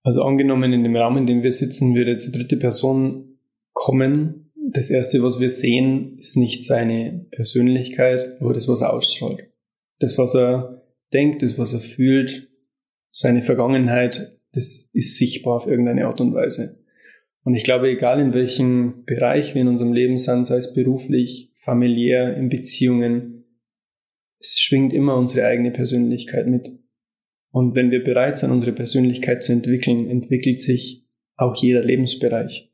[0.03, 3.37] Also angenommen, in dem Raum, in dem wir sitzen, würde jetzt die dritte Person
[3.75, 4.51] kommen.
[4.73, 9.47] Das erste, was wir sehen, ist nicht seine Persönlichkeit, aber das, was er ausstrahlt.
[9.99, 10.80] Das, was er
[11.13, 12.49] denkt, das, was er fühlt,
[13.11, 16.81] seine Vergangenheit, das ist sichtbar auf irgendeine Art und Weise.
[17.43, 21.53] Und ich glaube, egal in welchem Bereich wir in unserem Leben sind, sei es beruflich,
[21.57, 23.45] familiär, in Beziehungen,
[24.39, 26.71] es schwingt immer unsere eigene Persönlichkeit mit.
[27.51, 32.71] Und wenn wir bereit sind, unsere Persönlichkeit zu entwickeln, entwickelt sich auch jeder Lebensbereich.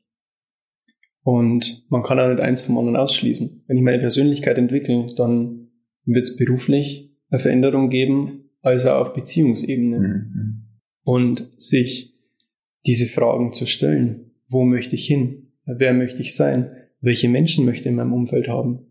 [1.23, 3.63] Und man kann auch nicht eins vom anderen ausschließen.
[3.67, 5.71] Wenn ich meine Persönlichkeit entwickle, dann
[6.05, 9.99] wird es beruflich eine Veränderung geben, als auch auf Beziehungsebene.
[9.99, 10.63] Mhm.
[11.03, 12.17] Und sich
[12.85, 14.31] diese Fragen zu stellen.
[14.47, 15.51] Wo möchte ich hin?
[15.65, 16.71] Wer möchte ich sein?
[17.01, 18.87] Welche Menschen möchte ich in meinem Umfeld haben?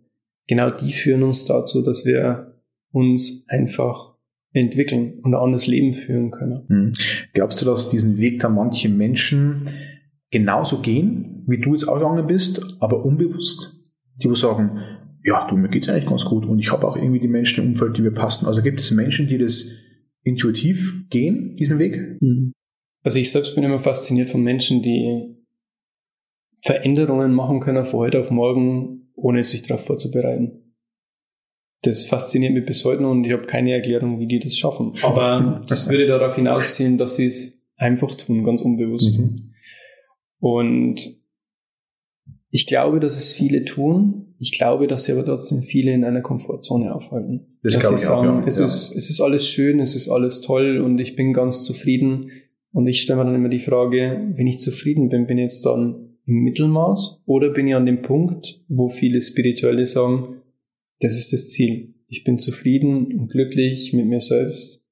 [0.46, 2.60] Genau die führen uns dazu, dass wir
[2.92, 4.14] uns einfach
[4.52, 6.64] entwickeln und ein anderes Leben führen können.
[6.68, 6.92] Mhm.
[7.32, 9.68] Glaubst du, dass diesen Weg da manche Menschen
[10.30, 13.80] genauso gehen, wie du jetzt auch gegangen bist, aber unbewusst,
[14.16, 14.78] die wo sagen,
[15.26, 17.70] ja, du, mir geht's eigentlich ganz gut und ich habe auch irgendwie die Menschen im
[17.70, 18.46] Umfeld, die mir passen.
[18.46, 19.70] Also gibt es Menschen, die das
[20.22, 22.20] intuitiv gehen, diesen Weg?
[22.20, 22.52] Mhm.
[23.02, 25.36] Also ich selbst bin immer fasziniert von Menschen, die
[26.56, 30.62] Veränderungen machen können von heute auf morgen, ohne sich darauf vorzubereiten
[31.86, 34.92] das fasziniert mich bis heute und ich habe keine Erklärung, wie die das schaffen.
[35.02, 39.18] Aber das würde darauf hinausziehen, dass sie es einfach tun, ganz unbewusst.
[39.18, 39.54] Mhm.
[40.38, 41.00] Und
[42.50, 44.25] ich glaube, dass es viele tun.
[44.38, 47.46] Ich glaube, dass sie aber trotzdem viele in einer Komfortzone aufhalten.
[47.62, 48.46] Das dass sie sagen, auch, ja.
[48.46, 48.64] es, ja.
[48.66, 52.30] Ist, es ist alles schön, es ist alles toll und ich bin ganz zufrieden.
[52.72, 55.64] Und ich stelle mir dann immer die Frage, wenn ich zufrieden bin, bin ich jetzt
[55.64, 60.42] dann im Mittelmaß oder bin ich an dem Punkt, wo viele Spirituelle sagen,
[61.00, 61.94] das ist das Ziel.
[62.08, 64.84] Ich bin zufrieden und glücklich mit mir selbst.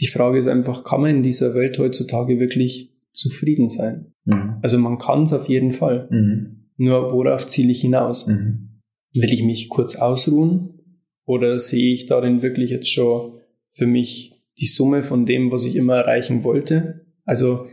[0.00, 4.12] Die Frage ist einfach, kann man in dieser Welt heutzutage wirklich zufrieden sein?
[4.24, 4.56] Mhm.
[4.62, 6.08] Also man kann es auf jeden Fall.
[6.10, 6.65] Mhm.
[6.76, 8.26] Nur worauf ziele ich hinaus?
[8.26, 8.80] Mhm.
[9.14, 10.80] Will ich mich kurz ausruhen
[11.24, 15.76] oder sehe ich darin wirklich jetzt schon für mich die Summe von dem, was ich
[15.76, 17.06] immer erreichen wollte?
[17.24, 17.66] Also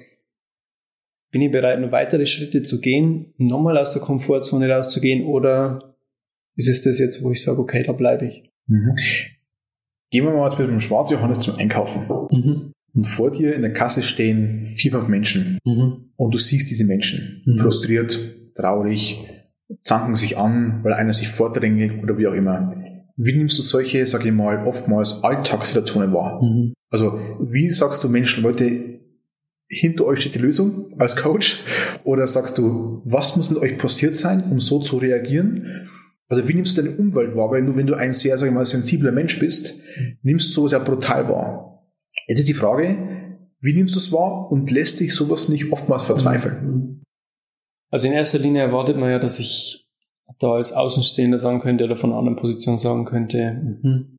[1.32, 5.96] bin ich bereit, noch weitere Schritte zu gehen, nochmal aus der Komfortzone rauszugehen oder
[6.56, 8.52] ist es das jetzt, wo ich sage, okay, da bleibe ich.
[8.68, 8.96] Mhm.
[10.12, 12.04] Gehen wir mal jetzt mit dem Schwarzjohannes zum Einkaufen.
[12.30, 12.72] Mhm.
[12.94, 15.58] Und vor dir in der Kasse stehen vier, fünf Menschen.
[15.66, 16.12] Mhm.
[16.16, 17.42] Und du siehst diese Menschen.
[17.46, 17.58] Mhm.
[17.58, 18.20] Frustriert,
[18.56, 19.28] traurig,
[19.82, 22.76] zanken sich an, weil einer sich vordrängelt oder wie auch immer.
[23.16, 26.42] Wie nimmst du solche, sag ich mal, oftmals Alltagssituationen wahr?
[26.44, 26.74] Mhm.
[26.90, 29.00] Also, wie sagst du Menschen, Leute,
[29.68, 31.62] hinter euch steht die Lösung als Coach?
[32.04, 35.90] Oder sagst du, was muss mit euch passiert sein, um so zu reagieren?
[36.30, 37.52] Also wie nimmst du deine Umwelt wahr?
[37.52, 39.80] Weil du, wenn du ein sehr, sag ich mal, sensibler Mensch bist,
[40.24, 41.84] nimmst du sowas ja brutal wahr.
[42.28, 42.98] Jetzt ist die Frage,
[43.60, 46.93] wie nimmst du es wahr und lässt sich sowas nicht oftmals verzweifeln?
[47.94, 49.88] Also in erster Linie erwartet man ja, dass ich
[50.40, 54.18] da als Außenstehender sagen könnte oder von einer anderen Position sagen könnte, mhm.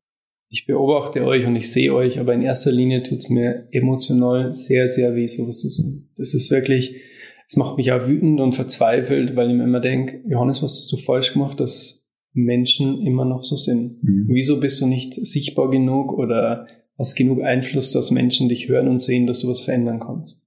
[0.49, 4.53] ich beobachte euch und ich sehe euch, aber in erster Linie tut es mir emotional
[4.53, 6.09] sehr, sehr weh, sowas zu sehen.
[6.15, 7.01] Das ist wirklich,
[7.49, 10.91] es macht mich auch wütend und verzweifelt, weil ich mir immer denke, Johannes, was hast
[10.93, 14.01] du falsch gemacht, dass Menschen immer noch so sind.
[14.01, 14.27] Mhm.
[14.29, 16.65] Wieso bist du nicht sichtbar genug oder
[16.97, 20.45] hast genug Einfluss, dass Menschen dich hören und sehen, dass du was verändern kannst?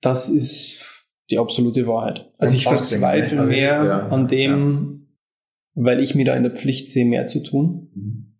[0.00, 0.83] Das ist
[1.30, 2.30] die absolute Wahrheit.
[2.38, 5.08] Also ich verzweifle also mehr ist, ja, an dem,
[5.74, 5.84] ja.
[5.84, 7.90] weil ich mir da in der Pflicht sehe, mehr zu tun.
[7.94, 8.34] Mhm.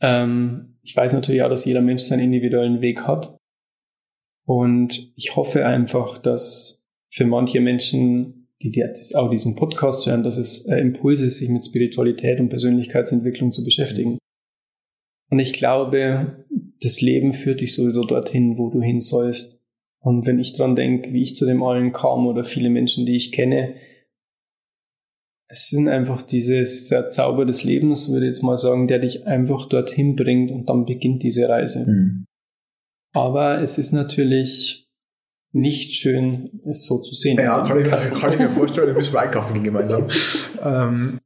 [0.00, 3.36] Ähm, ich weiß natürlich auch, dass jeder Mensch seinen individuellen Weg hat.
[4.46, 10.36] Und ich hoffe einfach, dass für manche Menschen die jetzt auch diesen Podcast hören, dass
[10.36, 14.18] es äh, Impuls ist, sich mit Spiritualität und Persönlichkeitsentwicklung zu beschäftigen.
[15.30, 16.44] Und ich glaube,
[16.82, 19.59] das Leben führt dich sowieso dorthin, wo du hin sollst.
[20.02, 23.16] Und wenn ich dran denke, wie ich zu dem allen kam oder viele Menschen, die
[23.16, 23.74] ich kenne,
[25.48, 29.26] es sind einfach dieses, der Zauber des Lebens, würde ich jetzt mal sagen, der dich
[29.26, 31.84] einfach dorthin bringt und dann beginnt diese Reise.
[31.86, 32.26] Mhm.
[33.12, 34.88] Aber es ist natürlich
[35.52, 37.36] nicht schön, es so zu sehen.
[37.38, 40.06] Ja, kann ich, kann ich, mir vorstellen, da müssen wir einkaufen gehen gemeinsam.
[40.62, 41.18] ähm,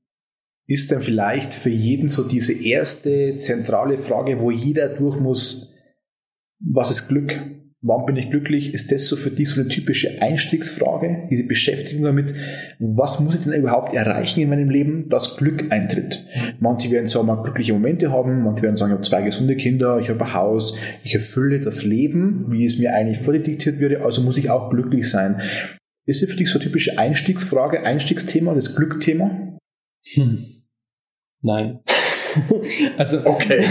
[0.66, 5.74] ist denn vielleicht für jeden so diese erste zentrale Frage, wo jeder durch muss,
[6.58, 7.38] was ist Glück?
[7.86, 8.72] Wann bin ich glücklich?
[8.72, 12.32] Ist das so für dich so eine typische Einstiegsfrage, diese Beschäftigung damit?
[12.78, 16.24] Was muss ich denn überhaupt erreichen in meinem Leben, dass Glück eintritt?
[16.60, 19.98] Manche werden zwar mal glückliche Momente haben, manche werden sagen, ich habe zwei gesunde Kinder,
[19.98, 24.22] ich habe ein Haus, ich erfülle das Leben, wie es mir eigentlich vordiktiert würde, also
[24.22, 25.42] muss ich auch glücklich sein.
[26.06, 29.58] Ist das für dich so eine typische Einstiegsfrage, Einstiegsthema, das Glückthema?
[30.14, 30.42] Hm.
[31.42, 31.80] Nein.
[32.96, 33.26] also.
[33.26, 33.66] Okay.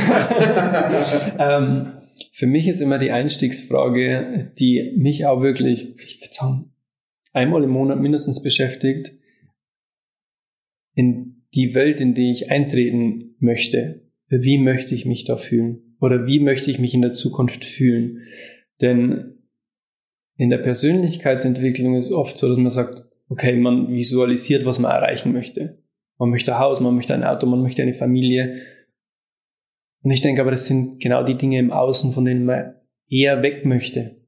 [1.40, 1.94] ähm,
[2.36, 6.74] für mich ist immer die Einstiegsfrage, die mich auch wirklich, ich würde sagen,
[7.32, 9.12] einmal im Monat mindestens beschäftigt,
[10.96, 14.10] in die Welt, in die ich eintreten möchte.
[14.30, 15.96] Wie möchte ich mich da fühlen?
[16.02, 18.24] Oder wie möchte ich mich in der Zukunft fühlen?
[18.82, 19.38] Denn
[20.36, 25.32] In der Persönlichkeitsentwicklung ist oft so, dass man sagt, okay, man visualisiert, was man erreichen
[25.32, 25.84] möchte.
[26.18, 28.58] Man möchte ein Haus, man möchte ein Auto, man möchte eine Familie.
[30.04, 32.76] Und ich denke aber, das sind genau die Dinge im Außen, von denen man
[33.10, 34.22] eher weg möchte.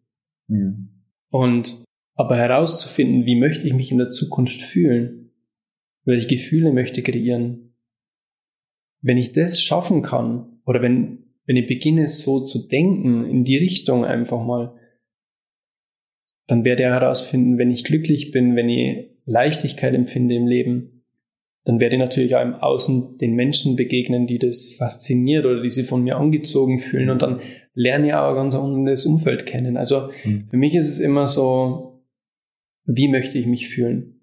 [0.48, 0.90] Mhm.
[1.30, 1.84] Und
[2.16, 5.34] aber herauszufinden, wie möchte ich mich in der Zukunft fühlen?
[6.06, 7.76] Welche Gefühle möchte ich kreieren?
[9.02, 13.58] Wenn ich das schaffen kann, oder wenn, wenn ich beginne so zu denken, in die
[13.58, 14.80] Richtung einfach mal,
[16.48, 20.95] dann werde ich herausfinden, wenn ich glücklich bin, wenn ich Leichtigkeit empfinde im Leben,
[21.66, 25.72] dann werde ich natürlich auch im Außen den Menschen begegnen, die das fasziniert oder die
[25.72, 27.42] sich von mir angezogen fühlen und dann
[27.74, 29.76] lerne ich auch ein ganz anderes Umfeld kennen.
[29.76, 30.48] Also mhm.
[30.50, 32.04] für mich ist es immer so,
[32.86, 34.22] wie möchte ich mich fühlen?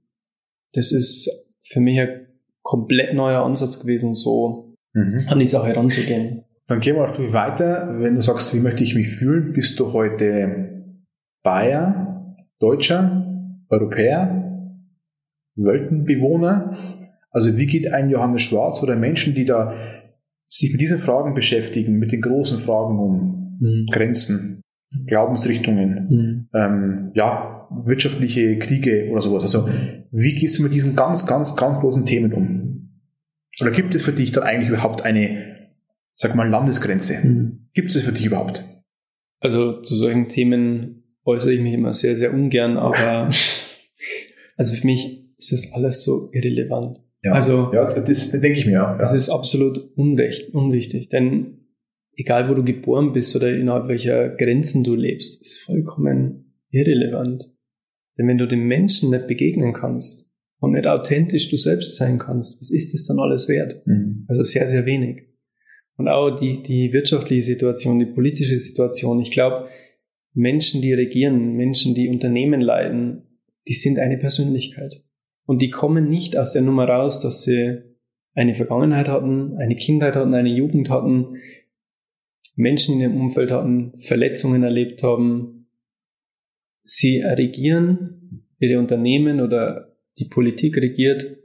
[0.72, 1.28] Das ist
[1.62, 2.28] für mich ein
[2.62, 5.26] komplett neuer Ansatz gewesen, so mhm.
[5.26, 6.44] an die Sache ranzugehen.
[6.68, 7.96] Dann gehen wir auch weiter.
[7.98, 10.94] Wenn du sagst, wie möchte ich mich fühlen, bist du heute
[11.42, 13.26] Bayer, Deutscher,
[13.68, 14.78] Europäer,
[15.56, 16.72] Weltenbewohner?
[17.32, 19.74] Also wie geht ein Johannes Schwarz oder Menschen, die da
[20.44, 23.86] sich mit diesen Fragen beschäftigen, mit den großen Fragen um mhm.
[23.90, 24.60] Grenzen,
[25.06, 26.48] Glaubensrichtungen, mhm.
[26.54, 29.42] ähm, ja, wirtschaftliche Kriege oder sowas.
[29.42, 29.68] Also
[30.10, 33.00] wie gehst du mit diesen ganz, ganz, ganz großen Themen um?
[33.60, 35.70] Oder gibt es für dich dann eigentlich überhaupt eine,
[36.14, 37.16] sag mal, Landesgrenze?
[37.22, 37.68] Mhm.
[37.72, 38.64] Gibt es für dich überhaupt?
[39.40, 43.30] Also zu solchen Themen äußere ich mich immer sehr, sehr ungern, aber
[44.56, 47.00] also für mich ist das alles so irrelevant.
[47.24, 48.72] Ja, also, ja, das, denke ich mir.
[48.72, 48.98] Ja.
[48.98, 51.68] Das ist absolut unwichtig, unwichtig, denn
[52.16, 57.50] egal wo du geboren bist oder innerhalb welcher Grenzen du lebst, ist vollkommen irrelevant.
[58.18, 62.60] Denn wenn du den Menschen nicht begegnen kannst und nicht authentisch du selbst sein kannst,
[62.60, 63.86] was ist das dann alles wert?
[63.86, 64.24] Mhm.
[64.28, 65.28] Also sehr, sehr wenig.
[65.96, 69.20] Und auch die, die wirtschaftliche Situation, die politische Situation.
[69.20, 69.68] Ich glaube,
[70.34, 73.22] Menschen, die regieren, Menschen, die Unternehmen leiten,
[73.68, 75.02] die sind eine Persönlichkeit.
[75.52, 77.82] Und die kommen nicht aus der Nummer raus, dass sie
[78.32, 81.36] eine Vergangenheit hatten, eine Kindheit hatten, eine Jugend hatten,
[82.56, 85.68] Menschen in ihrem Umfeld hatten, Verletzungen erlebt haben.
[86.84, 91.36] Sie regieren, ihre Unternehmen oder die Politik regiert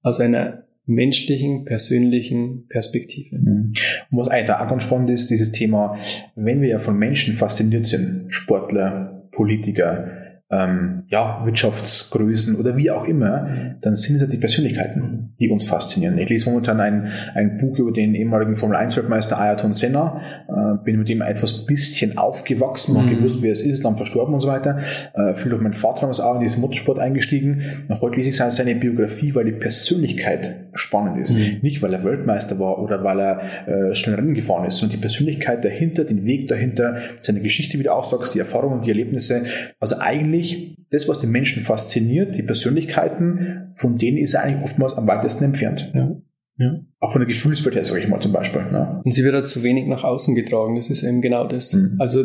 [0.00, 3.36] aus einer menschlichen, persönlichen Perspektive.
[3.36, 3.74] Mhm.
[4.10, 5.98] Und was eigentlich auch ganz spannend ist, dieses Thema,
[6.34, 10.23] wenn wir ja von Menschen fasziniert sind, Sportler, Politiker,
[10.54, 15.64] ähm, ja, Wirtschaftsgrößen oder wie auch immer, dann sind es ja die Persönlichkeiten, die uns
[15.64, 16.18] faszinieren.
[16.18, 20.84] Ich lese momentan ein, ein Buch über den ehemaligen Formel 1 Weltmeister Ayrton Senna, äh,
[20.84, 23.08] bin mit ihm etwas bisschen aufgewachsen, mhm.
[23.08, 24.78] gewusst, wer es ist, ist dann verstorben und so weiter.
[25.14, 27.62] Äh, viel durch meinen Vater damals auch in diesen Motorsport eingestiegen.
[27.88, 31.34] Und heute lese ich seine Biografie, weil die Persönlichkeit spannend ist.
[31.34, 31.58] Mhm.
[31.62, 35.00] Nicht, weil er Weltmeister war oder weil er äh, schnell Rennen gefahren ist, sondern die
[35.00, 39.44] Persönlichkeit dahinter, den Weg dahinter, seine Geschichte, wie du auch sagst, die Erfahrungen, die Erlebnisse.
[39.80, 44.94] Also eigentlich das, was den Menschen fasziniert, die Persönlichkeiten, von denen ist er eigentlich oftmals
[44.94, 45.90] am weitesten entfernt.
[45.94, 46.16] Ja.
[46.56, 46.80] Ja.
[47.00, 48.62] Auch von der Gefühlswelt her, sage ich mal zum Beispiel.
[48.70, 49.00] Ne?
[49.04, 51.72] Und sie wird halt zu wenig nach außen getragen, das ist eben genau das.
[51.72, 51.96] Mhm.
[51.98, 52.24] Also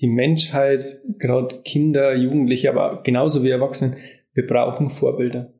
[0.00, 3.96] die Menschheit, gerade Kinder, Jugendliche, aber genauso wie Erwachsene,
[4.32, 5.52] wir brauchen Vorbilder.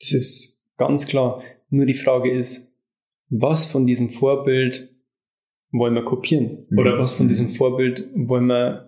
[0.00, 1.42] Das ist ganz klar.
[1.68, 2.72] Nur die Frage ist,
[3.28, 4.94] was von diesem Vorbild
[5.72, 6.66] wollen wir kopieren?
[6.70, 6.78] Mhm.
[6.78, 8.85] Oder was von diesem Vorbild wollen wir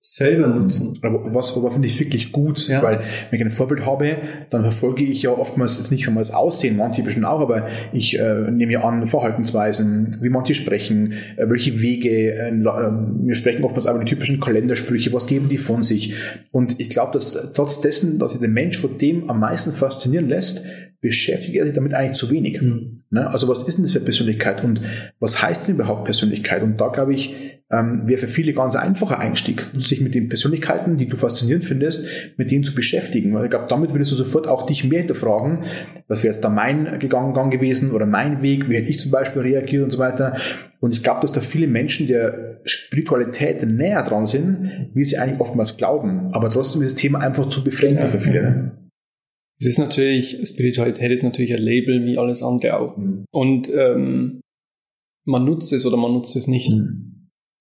[0.00, 0.96] selber nutzen.
[1.02, 2.82] Aber was aber finde ich wirklich gut, ja.
[2.82, 4.18] weil wenn ich ein Vorbild habe,
[4.50, 8.18] dann verfolge ich ja oftmals jetzt nicht einmal das Aussehen, manche bestimmt auch, aber ich
[8.18, 13.64] äh, nehme ja an Verhaltensweisen, wie manche sprechen, äh, welche Wege, äh, äh, wir sprechen
[13.64, 16.14] oftmals auch über die typischen Kalendersprüche, was geben die von sich.
[16.52, 20.28] Und ich glaube, dass trotz dessen, dass sich der Mensch von dem am meisten faszinieren
[20.28, 20.64] lässt,
[21.00, 22.60] beschäftigt er sich damit eigentlich zu wenig.
[22.60, 22.96] Mhm.
[23.10, 23.28] Ne?
[23.28, 24.80] Also was ist denn das für Persönlichkeit und
[25.20, 26.62] was heißt denn überhaupt Persönlichkeit?
[26.62, 27.34] Und da glaube ich,
[27.70, 31.64] ähm, wäre für viele ganz ein einfacher Einstieg, sich mit den Persönlichkeiten, die du faszinierend
[31.64, 33.34] findest, mit denen zu beschäftigen.
[33.34, 35.64] Weil ich glaube, damit würdest du sofort auch dich mehr hinterfragen,
[36.06, 39.42] was wäre jetzt da mein Gegangen gewesen oder mein Weg, wie hätte ich zum Beispiel
[39.42, 40.36] reagiert und so weiter.
[40.80, 45.40] Und ich glaube, dass da viele Menschen der Spiritualität näher dran sind, wie sie eigentlich
[45.40, 46.32] oftmals glauben.
[46.32, 48.42] Aber trotzdem ist das Thema einfach zu befremdlich ja, für viele.
[48.42, 48.88] Ja.
[49.60, 52.96] Es ist natürlich, Spiritualität ist natürlich ein Label wie alles andere auch.
[52.96, 53.24] Mhm.
[53.30, 54.40] Und ähm,
[55.26, 56.70] man nutzt es oder man nutzt es nicht.
[56.70, 57.07] Mhm.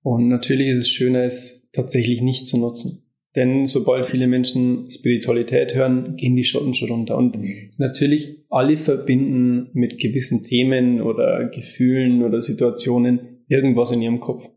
[0.01, 3.03] Und natürlich ist es schöner, es tatsächlich nicht zu nutzen.
[3.35, 7.17] Denn sobald viele Menschen Spiritualität hören, gehen die Schotten schon runter.
[7.17, 7.37] Und
[7.77, 14.49] natürlich, alle verbinden mit gewissen Themen oder Gefühlen oder Situationen irgendwas in ihrem Kopf.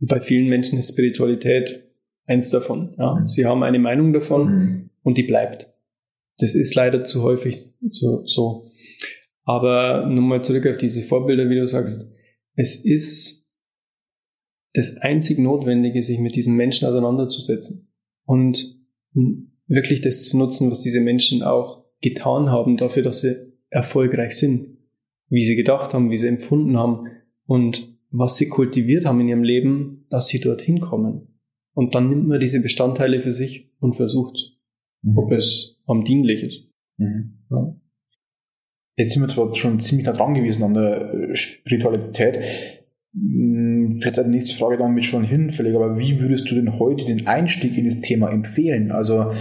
[0.00, 1.90] Und bei vielen Menschen ist Spiritualität
[2.24, 2.94] eins davon.
[2.96, 3.16] Ja?
[3.16, 3.26] Mhm.
[3.26, 4.90] Sie haben eine Meinung davon mhm.
[5.02, 5.68] und die bleibt.
[6.38, 8.24] Das ist leider zu häufig so.
[8.24, 8.70] so.
[9.44, 12.10] Aber nochmal zurück auf diese Vorbilder, wie du sagst.
[12.54, 13.39] Es ist
[14.72, 17.88] das einzig Notwendige, sich mit diesen Menschen auseinanderzusetzen.
[18.24, 18.78] und
[19.66, 23.36] wirklich das zu nutzen, was diese Menschen auch getan haben, dafür, dass sie
[23.70, 24.78] erfolgreich sind,
[25.28, 27.08] wie sie gedacht haben, wie sie empfunden haben
[27.46, 31.38] und was sie kultiviert haben in ihrem Leben, dass sie dorthin kommen.
[31.72, 34.58] Und dann nimmt man diese Bestandteile für sich und versucht,
[35.02, 35.16] mhm.
[35.16, 36.68] ob es am dienlich ist.
[36.96, 37.38] Mhm.
[37.50, 37.76] Ja.
[38.96, 42.40] Jetzt sind wir zwar schon ziemlich nah dran gewesen an der Spiritualität.
[43.14, 47.26] Hm, vielleicht die nächste Frage damit schon hinfällig, aber wie würdest du denn heute den
[47.26, 48.92] Einstieg in das Thema empfehlen?
[48.92, 49.32] Also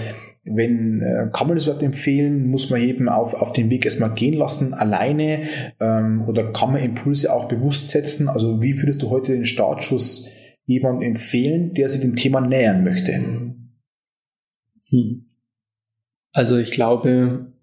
[0.45, 2.47] wenn äh, kann man das überhaupt empfehlen?
[2.47, 5.43] Muss man eben auf, auf den Weg erstmal gehen lassen, alleine?
[5.79, 8.27] Ähm, oder kann man Impulse auch bewusst setzen?
[8.27, 10.29] Also wie würdest du heute den Startschuss
[10.65, 13.13] jemand empfehlen, der sich dem Thema nähern möchte?
[14.89, 15.25] Hm.
[16.31, 17.53] Also ich glaube,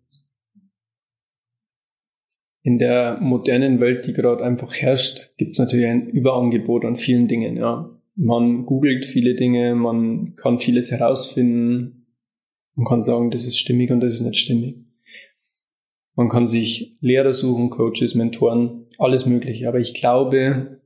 [2.67, 7.29] in der modernen Welt, die gerade einfach herrscht, gibt es natürlich ein Überangebot an vielen
[7.29, 7.57] Dingen.
[7.57, 7.97] Ja.
[8.17, 12.09] Man googelt viele Dinge, man kann vieles herausfinden,
[12.75, 14.85] man kann sagen, das ist stimmig und das ist nicht stimmig.
[16.17, 19.69] Man kann sich Lehrer suchen, Coaches, Mentoren, alles mögliche.
[19.69, 20.81] Aber ich glaube,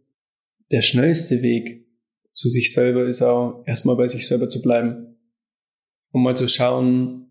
[0.71, 1.87] der schnellste Weg
[2.33, 5.17] zu sich selber ist auch erstmal bei sich selber zu bleiben.
[6.13, 7.31] Um mal zu schauen,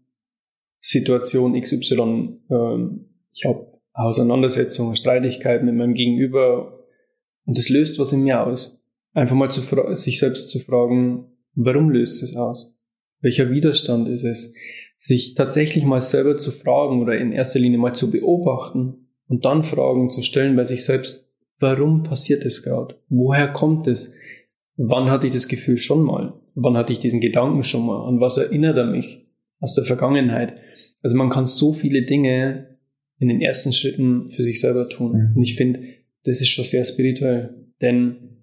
[0.80, 3.69] Situation XY, ähm, ich habe
[4.00, 6.86] Auseinandersetzung, Streitigkeit mit meinem Gegenüber
[7.46, 8.80] und das löst was in mir aus.
[9.14, 9.62] Einfach mal zu
[9.96, 11.26] sich selbst zu fragen,
[11.56, 12.74] warum löst es aus?
[13.22, 14.54] Welcher Widerstand ist es?
[14.96, 19.64] Sich tatsächlich mal selber zu fragen oder in erster Linie mal zu beobachten und dann
[19.64, 21.28] Fragen zu stellen bei sich selbst,
[21.60, 22.96] warum passiert es gerade?
[23.10, 24.14] Woher kommt es?
[24.78, 26.34] Wann hatte ich das Gefühl schon mal?
[26.56, 28.08] Wann hatte ich diesen Gedanken schon mal?
[28.08, 29.28] An was erinnert er mich
[29.60, 30.54] aus der Vergangenheit?
[31.02, 32.69] Also man kann so viele Dinge
[33.20, 35.12] in den ersten Schritten für sich selber tun.
[35.12, 35.38] Mhm.
[35.38, 35.82] Und ich finde,
[36.24, 37.68] das ist schon sehr spirituell.
[37.82, 38.38] Denn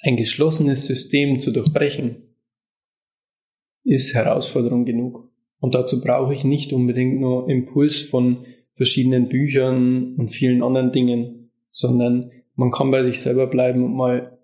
[0.00, 2.16] ein geschlossenes System zu durchbrechen,
[3.84, 5.30] ist Herausforderung genug.
[5.60, 8.44] Und dazu brauche ich nicht unbedingt nur Impuls von
[8.74, 14.38] verschiedenen Büchern und vielen anderen Dingen, sondern man kann bei sich selber bleiben und mal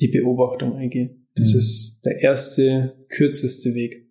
[0.00, 1.28] die Beobachtung eingehen.
[1.34, 1.58] Das mhm.
[1.58, 4.05] ist der erste, kürzeste Weg.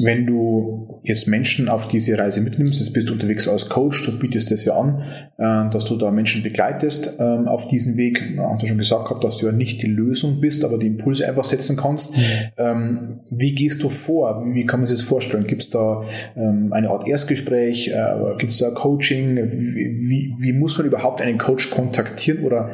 [0.00, 4.18] Wenn du jetzt Menschen auf diese Reise mitnimmst, jetzt bist du unterwegs als Coach, du
[4.18, 5.02] bietest das ja an,
[5.36, 8.36] äh, dass du da Menschen begleitest ähm, auf diesen Weg.
[8.36, 10.86] Du hast ja schon gesagt gehabt, dass du ja nicht die Lösung bist, aber die
[10.86, 12.16] Impulse einfach setzen kannst.
[12.16, 12.22] Mhm.
[12.56, 14.46] Ähm, wie gehst du vor?
[14.54, 15.46] Wie kann man sich das vorstellen?
[15.46, 16.02] Gibt es da
[16.36, 17.88] ähm, eine Art Erstgespräch?
[17.88, 19.36] Äh, Gibt es da Coaching?
[19.36, 22.44] Wie, wie muss man überhaupt einen Coach kontaktieren?
[22.44, 22.70] Oder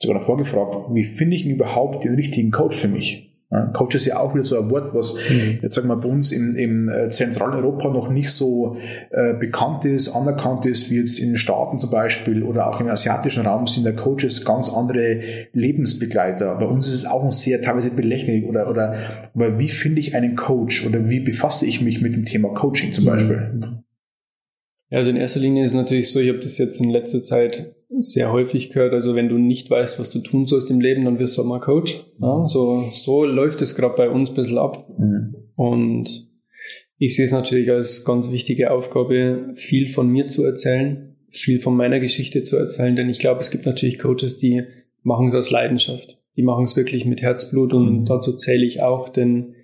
[0.00, 3.27] sogar davor gefragt, wie finde ich denn überhaupt den richtigen Coach für mich?
[3.72, 5.60] Coach ist ja auch wieder so ein Wort, was mhm.
[5.62, 8.76] jetzt sagen wir bei uns im, im äh, Zentraleuropa noch nicht so
[9.10, 12.88] äh, bekannt ist, anerkannt ist, wie jetzt in den Staaten zum Beispiel oder auch im
[12.88, 15.20] asiatischen Raum sind der Coaches ganz andere
[15.54, 16.56] Lebensbegleiter.
[16.56, 18.94] Bei uns ist es auch noch sehr teilweise belächelig oder, oder
[19.34, 22.92] aber wie finde ich einen Coach oder wie befasse ich mich mit dem Thema Coaching
[22.92, 23.08] zum mhm.
[23.08, 23.52] Beispiel?
[24.90, 27.22] Ja, also in erster Linie ist es natürlich so, ich habe das jetzt in letzter
[27.22, 31.04] Zeit sehr häufig gehört, also wenn du nicht weißt, was du tun sollst im Leben,
[31.04, 32.04] dann wirst du auch mal Coach.
[32.20, 34.88] Ja, so, so läuft es gerade bei uns ein bisschen ab.
[34.98, 35.34] Mhm.
[35.56, 36.28] Und
[36.98, 41.76] ich sehe es natürlich als ganz wichtige Aufgabe, viel von mir zu erzählen, viel von
[41.76, 44.62] meiner Geschichte zu erzählen, denn ich glaube, es gibt natürlich Coaches, die
[45.02, 46.18] machen es aus Leidenschaft.
[46.36, 48.04] Die machen es wirklich mit Herzblut und mhm.
[48.04, 49.54] dazu zähle ich auch, denn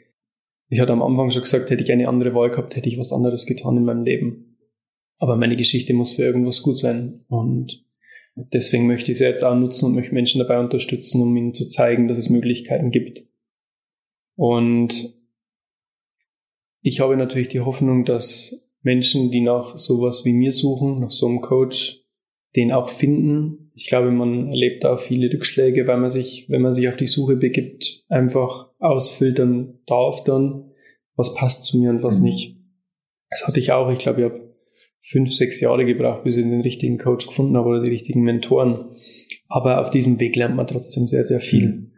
[0.68, 3.12] ich hatte am Anfang schon gesagt, hätte ich eine andere Wahl gehabt, hätte ich was
[3.12, 4.57] anderes getan in meinem Leben.
[5.18, 7.25] Aber meine Geschichte muss für irgendwas gut sein.
[7.29, 7.84] Und
[8.37, 11.68] Deswegen möchte ich sie jetzt auch nutzen und möchte Menschen dabei unterstützen, um ihnen zu
[11.68, 13.22] zeigen, dass es Möglichkeiten gibt.
[14.37, 15.14] Und
[16.82, 21.26] ich habe natürlich die Hoffnung, dass Menschen, die nach sowas wie mir suchen, nach so
[21.26, 22.05] einem Coach,
[22.57, 23.70] den auch finden.
[23.74, 27.07] Ich glaube, man erlebt da viele Rückschläge, weil man sich, wenn man sich auf die
[27.07, 30.70] Suche begibt, einfach ausfiltern darf dann,
[31.16, 32.26] was passt zu mir und was mhm.
[32.26, 32.57] nicht.
[33.30, 33.91] Das hatte ich auch.
[33.91, 34.43] Ich glaube, ich habe
[35.05, 38.96] fünf, sechs Jahre gebraucht, bis ich den richtigen Coach gefunden habe oder die richtigen Mentoren.
[39.48, 41.92] Aber auf diesem Weg lernt man trotzdem sehr, sehr viel.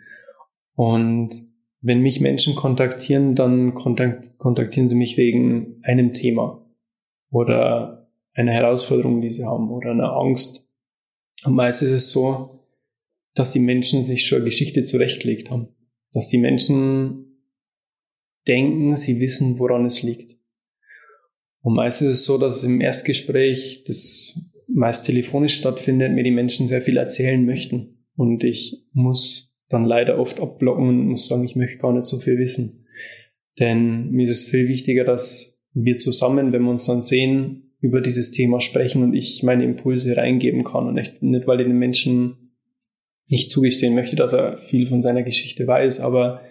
[0.74, 1.46] Und
[1.80, 6.66] wenn mich Menschen kontaktieren, dann kontaktieren sie mich wegen einem Thema
[7.30, 10.66] oder einer Herausforderung, die sie haben oder einer Angst.
[11.44, 12.64] Und meist ist es so,
[13.34, 15.68] dass die Menschen sich schon Geschichte zurechtgelegt haben.
[16.12, 17.40] Dass die Menschen
[18.48, 20.35] denken, sie wissen, woran es liegt.
[21.66, 24.38] Und meist ist es so, dass im Erstgespräch, das
[24.68, 28.04] meist telefonisch stattfindet, mir die Menschen sehr viel erzählen möchten.
[28.14, 32.20] Und ich muss dann leider oft abblocken und muss sagen, ich möchte gar nicht so
[32.20, 32.86] viel wissen.
[33.58, 38.00] Denn mir ist es viel wichtiger, dass wir zusammen, wenn wir uns dann sehen, über
[38.00, 40.86] dieses Thema sprechen und ich meine Impulse reingeben kann.
[40.86, 42.52] Und nicht, nicht weil ich den Menschen
[43.26, 46.42] nicht zugestehen möchte, dass er viel von seiner Geschichte weiß, aber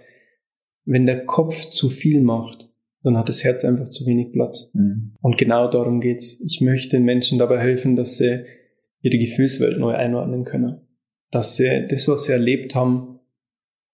[0.84, 2.65] wenn der Kopf zu viel macht,
[3.06, 4.72] dann hat das Herz einfach zu wenig Platz.
[4.74, 5.14] Mhm.
[5.22, 6.40] Und genau darum geht's.
[6.44, 8.46] Ich möchte den Menschen dabei helfen, dass sie
[9.02, 10.82] ihre Gefühlswelt neu einordnen können.
[11.30, 13.20] Dass sie das, was sie erlebt haben,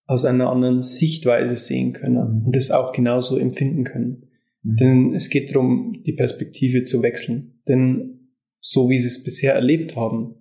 [0.05, 2.45] aus einer anderen Sichtweise sehen können mhm.
[2.47, 4.29] und es auch genauso empfinden können.
[4.63, 4.75] Mhm.
[4.77, 7.61] Denn es geht darum, die Perspektive zu wechseln.
[7.67, 8.29] Denn
[8.61, 10.35] so wie sie es bisher erlebt haben,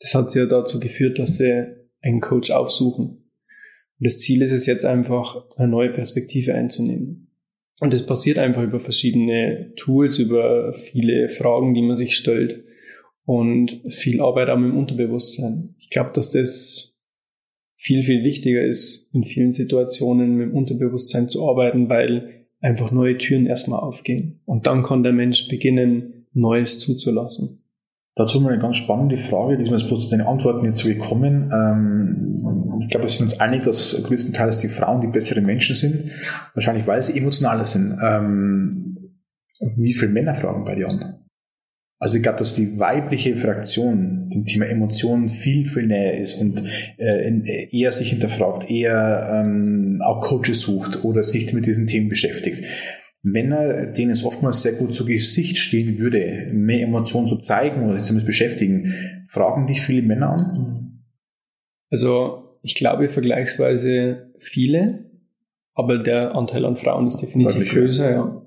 [0.00, 1.66] das hat sie ja dazu geführt, dass sie
[2.00, 3.06] einen Coach aufsuchen.
[3.08, 7.29] Und das Ziel ist es jetzt einfach, eine neue Perspektive einzunehmen.
[7.80, 12.62] Und das passiert einfach über verschiedene Tools, über viele Fragen, die man sich stellt
[13.24, 15.74] und viel Arbeit auch mit dem Unterbewusstsein.
[15.78, 16.98] Ich glaube, dass das
[17.76, 23.16] viel, viel wichtiger ist, in vielen Situationen mit dem Unterbewusstsein zu arbeiten, weil einfach neue
[23.16, 24.40] Türen erstmal aufgehen.
[24.44, 27.62] Und dann kann der Mensch beginnen, Neues zuzulassen.
[28.14, 30.88] Dazu mal eine ganz spannende Frage, die ist mir bloß zu den Antworten jetzt so
[30.88, 31.50] gekommen.
[31.52, 32.29] Ähm,
[32.80, 36.10] ich glaube, wir sind uns einig, dass größtenteils die Frauen die besseren Menschen sind.
[36.54, 37.98] Wahrscheinlich, weil sie emotionaler sind.
[38.02, 38.96] Ähm,
[39.76, 41.20] wie viele Männer fragen bei dir an?
[41.98, 46.64] Also ich glaube, dass die weibliche Fraktion dem Thema Emotionen viel, viel näher ist und
[46.96, 52.64] äh, eher sich hinterfragt, eher ähm, auch Coaches sucht oder sich mit diesen Themen beschäftigt.
[53.22, 57.98] Männer, denen es oftmals sehr gut zu Gesicht stehen würde, mehr Emotionen zu zeigen oder
[57.98, 61.04] sich zumindest beschäftigen, fragen dich viele Männer an?
[61.90, 65.04] Also ich glaube vergleichsweise viele,
[65.74, 68.46] aber der Anteil an Frauen ist definitiv größer, ja.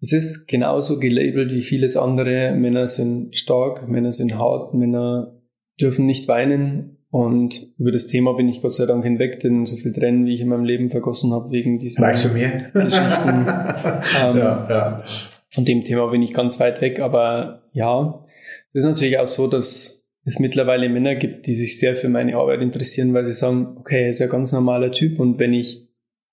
[0.00, 2.54] Es ist genauso gelabelt wie vieles andere.
[2.54, 5.34] Männer sind stark, Männer sind hart, Männer
[5.80, 9.76] dürfen nicht weinen, und über das Thema bin ich Gott sei Dank hinweg, denn so
[9.76, 13.46] viel Tränen, wie ich in meinem Leben vergossen habe, wegen diesen Geschichten.
[14.22, 15.02] ähm, ja, ja.
[15.48, 17.00] Von dem Thema bin ich ganz weit weg.
[17.00, 18.26] Aber ja,
[18.74, 19.97] es ist natürlich auch so, dass
[20.28, 24.04] es mittlerweile Männer gibt, die sich sehr für meine Arbeit interessieren, weil sie sagen, okay,
[24.04, 25.88] er ist ein ganz normaler Typ und wenn ich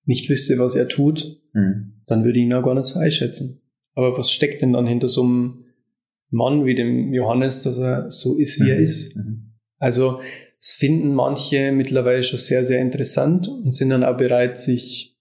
[0.06, 1.94] nicht wüsste, was er tut, mhm.
[2.06, 3.62] dann würde ich ihn auch gar nicht so einschätzen.
[3.94, 5.66] Aber was steckt denn dann hinter so einem
[6.30, 8.70] Mann wie dem Johannes, dass er so ist, wie mhm.
[8.70, 9.16] er ist?
[9.16, 9.54] Mhm.
[9.80, 10.20] Also
[10.60, 15.16] das finden manche mittlerweile schon sehr, sehr interessant und sind dann auch bereit, sich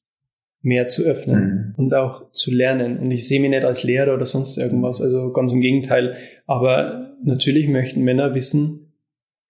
[0.62, 1.84] mehr zu öffnen mhm.
[1.84, 2.98] und auch zu lernen.
[2.98, 6.16] Und ich sehe mich nicht als Lehrer oder sonst irgendwas, also ganz im Gegenteil.
[6.46, 8.92] Aber natürlich möchten Männer wissen,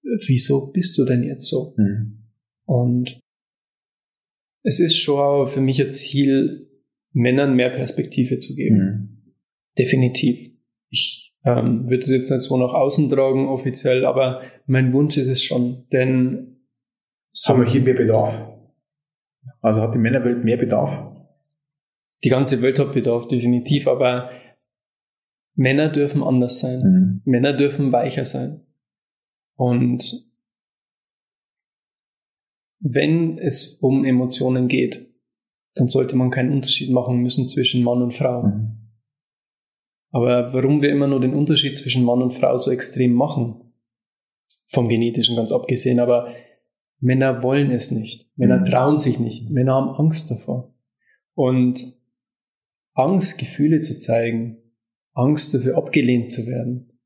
[0.02, 1.74] wieso bist du denn jetzt so?
[1.76, 2.24] Mhm.
[2.66, 3.20] Und
[4.62, 6.70] es ist schon auch für mich ein Ziel,
[7.12, 8.76] Männern mehr Perspektive zu geben.
[8.76, 9.32] Mhm.
[9.78, 10.50] Definitiv.
[10.90, 15.28] Ich ähm, würde es jetzt nicht so nach außen tragen offiziell, aber mein Wunsch ist
[15.28, 16.66] es schon, denn
[17.32, 18.50] so haben wir hier mehr Bedarf.
[19.60, 21.10] Also hat die Männerwelt mehr Bedarf?
[22.22, 24.30] Die ganze Welt hat Bedarf, definitiv, aber
[25.54, 26.80] Männer dürfen anders sein.
[26.80, 27.30] Mhm.
[27.30, 28.60] Männer dürfen weicher sein.
[29.56, 30.26] Und
[32.80, 35.10] wenn es um Emotionen geht,
[35.74, 38.42] dann sollte man keinen Unterschied machen müssen zwischen Mann und Frau.
[38.44, 38.78] Mhm.
[40.10, 43.72] Aber warum wir immer nur den Unterschied zwischen Mann und Frau so extrem machen,
[44.66, 46.32] vom genetischen ganz abgesehen, aber
[47.00, 48.30] Männer wollen es nicht.
[48.36, 48.64] Männer mhm.
[48.64, 49.50] trauen sich nicht.
[49.50, 50.72] Männer haben Angst davor.
[51.34, 51.98] Und
[52.92, 54.58] Angst, Gefühle zu zeigen,
[55.14, 56.98] Angst dafür abgelehnt zu werden,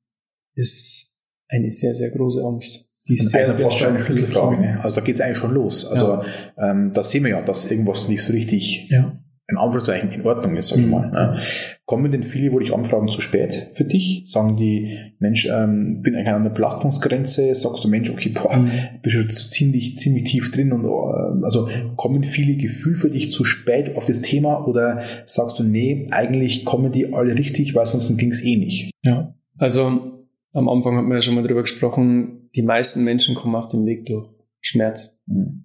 [0.54, 1.14] ist
[1.48, 2.86] eine sehr, sehr große Angst.
[3.06, 4.60] Die ist sehr, sehr eine Schlüsselfrage.
[4.60, 4.80] Ne?
[4.82, 5.86] Also da geht es eigentlich schon los.
[5.86, 6.24] Also ja.
[6.58, 9.18] ähm, da sehen wir ja, dass irgendwas nicht so richtig ja
[9.50, 11.10] in Anführungszeichen in Ordnung ist, sag ich mal.
[11.10, 11.38] Ne?
[11.86, 14.26] Kommen denn viele, wo dich anfragen, zu spät für dich?
[14.28, 18.70] Sagen die, Mensch, ähm, bin eigentlich an der Belastungsgrenze, sagst du, Mensch, okay, boah, mhm.
[19.02, 23.44] bist schon ziemlich, ziemlich tief drin und äh, also kommen viele Gefühle für dich zu
[23.44, 28.14] spät auf das Thema oder sagst du, nee, eigentlich kommen die alle richtig, weil sonst
[28.18, 28.90] ging es eh nicht?
[29.02, 33.54] Ja, also am Anfang hat man ja schon mal drüber gesprochen, die meisten Menschen kommen
[33.54, 34.28] auf den Weg durch
[34.60, 35.16] Schmerz.
[35.26, 35.64] Mhm.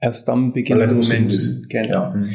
[0.00, 1.66] Erst dann beginnen die Menschen.
[1.68, 1.88] Genau.
[1.88, 2.14] Ja.
[2.14, 2.30] Mhm.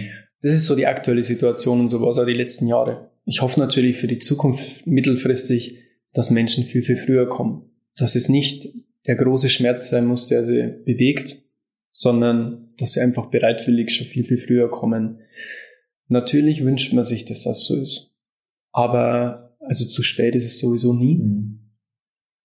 [0.45, 3.09] Das ist so die aktuelle Situation und sowas auch die letzten Jahre.
[3.25, 5.79] Ich hoffe natürlich für die Zukunft mittelfristig,
[6.13, 7.63] dass Menschen viel, viel früher kommen.
[7.97, 8.69] Dass es nicht
[9.07, 11.41] der große Schmerz sein muss, der sie bewegt,
[11.89, 15.17] sondern dass sie einfach bereitwillig schon viel, viel früher kommen.
[16.09, 18.11] Natürlich wünscht man sich, dass das so ist.
[18.71, 21.15] Aber also zu spät ist es sowieso nie.
[21.15, 21.71] Mhm.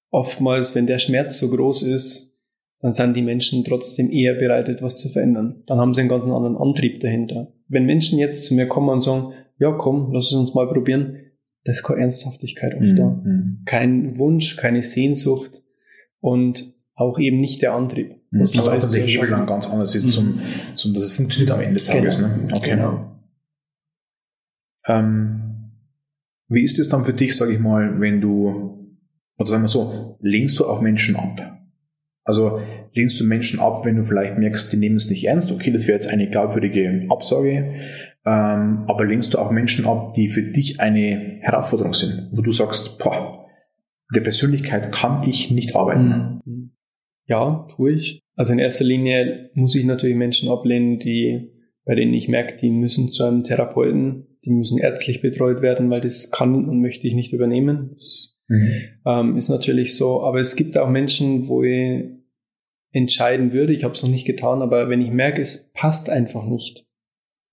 [0.08, 2.34] Oftmals, wenn der Schmerz so groß ist,
[2.80, 5.64] dann sind die Menschen trotzdem eher bereit, etwas zu verändern.
[5.66, 7.52] Dann haben sie einen ganz anderen Antrieb dahinter.
[7.70, 11.16] Wenn Menschen jetzt zu mir kommen und sagen, ja komm, lass es uns mal probieren,
[11.64, 12.96] da ist keine Ernsthaftigkeit oft mhm.
[12.96, 13.22] da.
[13.64, 15.62] Kein Wunsch, keine Sehnsucht
[16.20, 18.16] und auch eben nicht der Antrieb.
[18.30, 18.40] Mhm.
[18.40, 20.10] Man weiß, dass der Hebel dann ganz anders ist, mhm.
[20.10, 20.40] zum,
[20.74, 22.16] zum, dass es funktioniert am Ende des Tages.
[22.16, 22.28] Genau.
[22.28, 22.48] Ne?
[22.52, 22.70] Okay.
[22.70, 23.16] Genau.
[24.86, 25.40] Ähm,
[26.48, 28.98] wie ist es dann für dich, sage ich mal, wenn du,
[29.38, 31.59] oder sagen wir so, lehnst du auch Menschen ab?
[32.30, 32.60] Also
[32.94, 35.88] lehnst du Menschen ab, wenn du vielleicht merkst, die nehmen es nicht ernst, okay, das
[35.88, 37.74] wäre jetzt eine glaubwürdige Absage,
[38.24, 42.52] ähm, aber lehnst du auch Menschen ab, die für dich eine Herausforderung sind, wo du
[42.52, 43.48] sagst, boah,
[44.14, 46.40] der Persönlichkeit kann ich nicht arbeiten.
[46.44, 46.70] Mhm.
[47.26, 48.20] Ja, tue ich.
[48.36, 51.50] Also in erster Linie muss ich natürlich Menschen ablehnen, die,
[51.84, 56.00] bei denen ich merke, die müssen zu einem Therapeuten, die müssen ärztlich betreut werden, weil
[56.00, 57.90] das kann und möchte ich nicht übernehmen.
[57.94, 58.70] Das mhm.
[59.04, 60.22] ähm, ist natürlich so.
[60.22, 62.19] Aber es gibt auch Menschen, wo ich
[62.92, 66.44] entscheiden würde, ich habe es noch nicht getan, aber wenn ich merke, es passt einfach
[66.44, 66.86] nicht,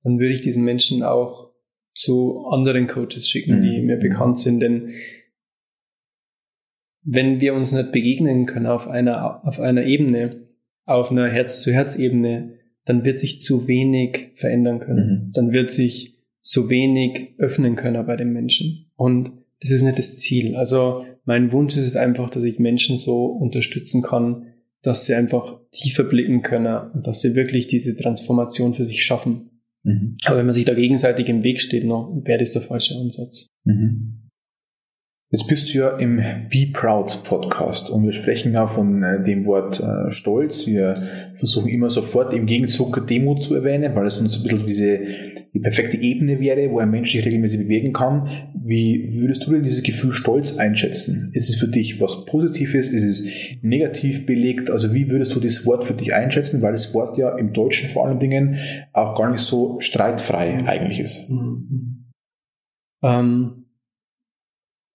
[0.04, 1.52] dann würde ich diesen Menschen auch
[1.94, 3.86] zu anderen Coaches schicken, die mhm.
[3.88, 4.60] mir bekannt sind.
[4.60, 4.94] Denn
[7.04, 10.48] wenn wir uns nicht begegnen können auf einer, auf einer Ebene,
[10.86, 12.54] auf einer Herz-zu-Herz-Ebene,
[12.86, 15.28] dann wird sich zu wenig verändern können.
[15.28, 15.32] Mhm.
[15.34, 18.92] Dann wird sich zu wenig öffnen können bei den Menschen.
[18.96, 20.56] Und das ist nicht das Ziel.
[20.56, 24.54] Also mein Wunsch ist es einfach, dass ich Menschen so unterstützen kann,
[24.88, 29.50] dass sie einfach tiefer blicken können und dass sie wirklich diese Transformation für sich schaffen.
[29.84, 30.16] Mhm.
[30.24, 33.48] Aber wenn man sich da gegenseitig im Weg steht, noch, wäre das der falsche Ansatz.
[33.66, 34.30] Mhm.
[35.30, 39.46] Jetzt bist du ja im Be Proud Podcast und wir sprechen ja von äh, dem
[39.46, 40.68] Wort äh, Stolz.
[40.68, 41.04] Wir
[41.36, 45.00] versuchen immer sofort im Gegenzug Demut zu erwähnen, weil es uns ein bisschen diese
[45.58, 48.52] die perfekte Ebene wäre, wo ein Mensch sich regelmäßig bewegen kann.
[48.54, 51.32] Wie würdest du denn dieses Gefühl Stolz einschätzen?
[51.34, 52.90] Ist es für dich was Positives?
[52.90, 53.28] Ist es
[53.64, 54.70] negativ belegt?
[54.70, 56.62] Also wie würdest du das Wort für dich einschätzen?
[56.62, 58.58] Weil das Wort ja im Deutschen vor allen Dingen
[58.94, 61.28] auch gar nicht so streitfrei eigentlich ist.
[61.28, 62.06] Mhm.
[63.02, 63.64] Ähm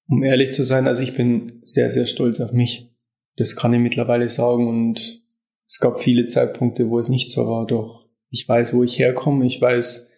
[0.09, 2.95] um ehrlich zu sein, also ich bin sehr, sehr stolz auf mich.
[3.37, 5.23] Das kann ich mittlerweile sagen und
[5.67, 9.45] es gab viele Zeitpunkte, wo es nicht so war, doch ich weiß, wo ich herkomme,
[9.45, 10.12] ich weiß,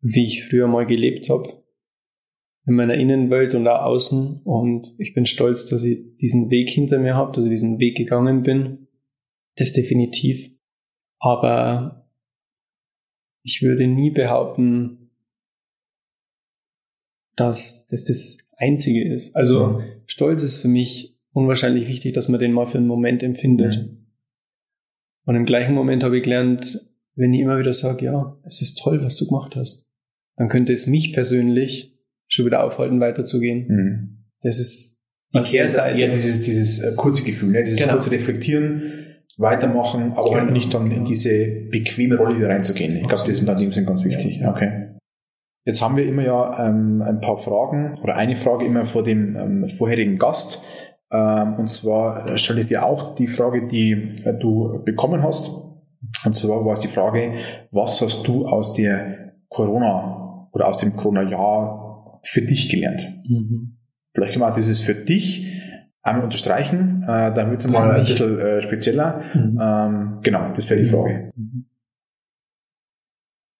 [0.00, 1.62] wie ich früher mal gelebt habe,
[2.66, 6.98] in meiner Innenwelt und auch außen und ich bin stolz, dass ich diesen Weg hinter
[6.98, 8.86] mir habe, dass ich diesen Weg gegangen bin.
[9.56, 10.50] Das definitiv.
[11.18, 12.08] Aber
[13.42, 15.10] ich würde nie behaupten,
[17.36, 19.34] dass, dass das Einzige ist.
[19.34, 19.82] Also mhm.
[20.06, 23.76] Stolz ist für mich unwahrscheinlich wichtig, dass man den mal für einen Moment empfindet.
[23.76, 24.06] Mhm.
[25.24, 28.78] Und im gleichen Moment habe ich gelernt, wenn ich immer wieder sage, ja, es ist
[28.78, 29.86] toll, was du gemacht hast,
[30.36, 33.66] dann könnte es mich persönlich schon wieder aufhalten, weiterzugehen.
[33.68, 34.24] Mhm.
[34.42, 34.98] Das ist
[35.34, 35.98] die Kehrseite.
[35.98, 37.64] Ja, dieses, dieses äh, kurze Gefühl, ne?
[37.64, 37.94] dieses genau.
[37.94, 38.82] kurze Reflektieren,
[39.36, 40.40] weitermachen, aber genau.
[40.40, 42.96] halt nicht dann in diese bequeme Rolle wieder reinzugehen.
[42.96, 44.38] Ich glaube, das ist in dem Sinn ganz wichtig.
[44.38, 44.50] Ja.
[44.50, 44.88] Okay.
[45.64, 49.36] Jetzt haben wir immer ja ähm, ein paar Fragen oder eine Frage immer vor dem
[49.36, 50.62] ähm, vorherigen Gast.
[51.12, 55.50] Ähm, und zwar stelle ich dir auch die Frage, die äh, du bekommen hast.
[56.24, 57.34] Und zwar war es die Frage,
[57.70, 60.19] was hast du aus der Corona
[60.52, 63.06] oder aus dem Corona-Jahr für dich gelernt?
[63.28, 63.76] Mhm.
[64.14, 65.46] Vielleicht können wir dieses für dich
[66.02, 69.22] einmal unterstreichen, äh, dann wird es mal ein bisschen äh, spezieller.
[69.34, 69.58] Mhm.
[69.60, 71.30] Ähm, genau, das wäre die Frage.
[71.36, 71.66] Mhm.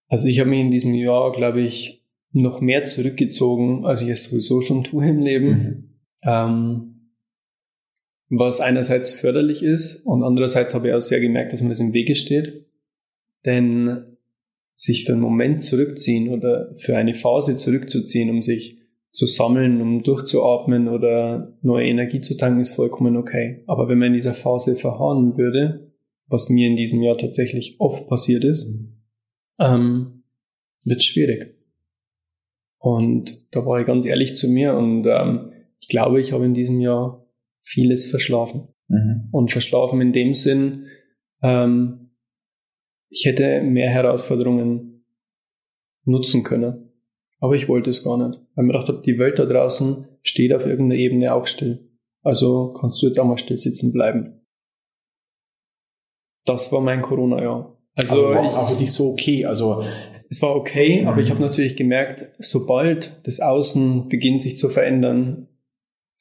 [0.08, 4.24] Also ich habe mich in diesem Jahr, glaube ich, noch mehr zurückgezogen, als ich es
[4.24, 5.48] sowieso schon tue im Leben.
[5.48, 5.90] Mhm.
[6.24, 6.86] Ähm,
[8.30, 11.92] was einerseits förderlich ist und andererseits habe ich auch sehr gemerkt, dass mir das im
[11.92, 12.66] Wege steht.
[13.44, 14.09] Denn
[14.80, 18.78] sich für einen Moment zurückziehen oder für eine Phase zurückzuziehen, um sich
[19.10, 23.64] zu sammeln, um durchzuatmen oder neue Energie zu tanken, ist vollkommen okay.
[23.66, 25.92] Aber wenn man in dieser Phase verharren würde,
[26.28, 29.00] was mir in diesem Jahr tatsächlich oft passiert ist, mhm
[29.60, 30.24] ähm,
[30.82, 31.56] wird schwierig.
[32.78, 36.54] Und da war ich ganz ehrlich zu mir und ähm, ich glaube, ich habe in
[36.54, 37.26] diesem Jahr
[37.60, 38.68] vieles verschlafen.
[38.88, 39.28] Mhm.
[39.30, 40.86] Und verschlafen in dem Sinn,
[41.42, 42.09] ähm,
[43.10, 45.04] ich hätte mehr Herausforderungen
[46.04, 46.92] nutzen können.
[47.40, 48.40] Aber ich wollte es gar nicht.
[48.54, 51.90] Weil mir gedacht habe, die Welt da draußen steht auf irgendeiner Ebene auch still.
[52.22, 54.40] Also kannst du jetzt auch mal still sitzen bleiben.
[56.44, 57.76] Das war mein Corona-Jahr.
[57.94, 59.44] Also, also war auch für dich so okay.
[59.44, 59.80] Also
[60.28, 61.08] es war okay, mhm.
[61.08, 65.48] aber ich habe natürlich gemerkt, sobald das Außen beginnt sich zu verändern,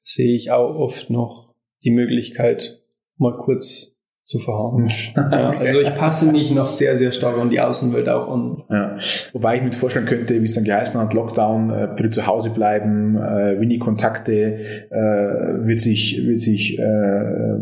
[0.03, 2.83] sehe ich auch oft noch die Möglichkeit,
[3.17, 3.88] mal kurz
[4.29, 4.83] zu verharren.
[5.15, 8.63] ja, also ich passe mich noch sehr, sehr stark an die Außenwelt auch an.
[8.69, 8.95] Ja.
[9.33, 12.27] Wobei ich mir jetzt vorstellen könnte, wie es dann geheißen hat, Lockdown, äh, bitte zu
[12.27, 14.59] Hause bleiben, äh, wenig Kontakte,
[14.91, 16.83] äh, wird sich, wird sich äh,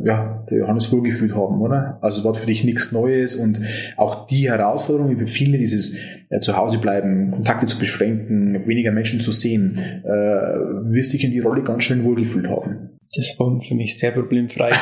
[0.04, 2.00] ja, der Johannes wohlgefühlt haben, oder?
[2.02, 3.62] Also es war für dich nichts Neues und
[3.96, 5.96] auch die Herausforderung, wie für viele, dieses
[6.30, 11.32] äh, zu Hause bleiben, Kontakte zu beschränken, weniger Menschen zu sehen, äh, wirst dich in
[11.32, 12.77] die Rolle ganz schön wohlgefühlt haben.
[13.16, 14.70] Das war für mich sehr problemfrei.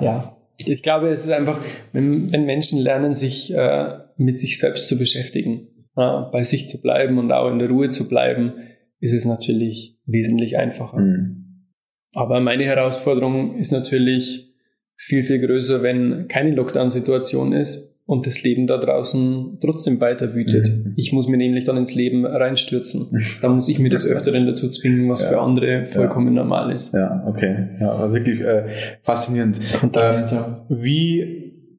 [0.00, 0.36] ja.
[0.56, 1.60] Ich glaube, es ist einfach,
[1.92, 6.80] wenn, wenn Menschen lernen, sich äh, mit sich selbst zu beschäftigen, äh, bei sich zu
[6.80, 8.52] bleiben und auch in der Ruhe zu bleiben,
[9.00, 10.98] ist es natürlich wesentlich einfacher.
[10.98, 11.66] Mhm.
[12.12, 14.54] Aber meine Herausforderung ist natürlich
[14.96, 20.68] viel, viel größer, wenn keine Lockdown-Situation ist und das Leben da draußen trotzdem weiter wütet.
[20.68, 20.92] Mhm.
[20.96, 23.08] Ich muss mir nämlich dann ins Leben reinstürzen.
[23.40, 25.28] Da muss ich mir das Öfteren dazu zwingen, was ja.
[25.28, 26.42] für andere vollkommen ja.
[26.42, 26.92] normal ist.
[26.92, 27.68] Ja, okay.
[27.80, 28.66] Ja, wirklich äh,
[29.00, 29.58] faszinierend.
[29.80, 30.66] Kontrast, ähm, ja.
[30.68, 31.70] Wie,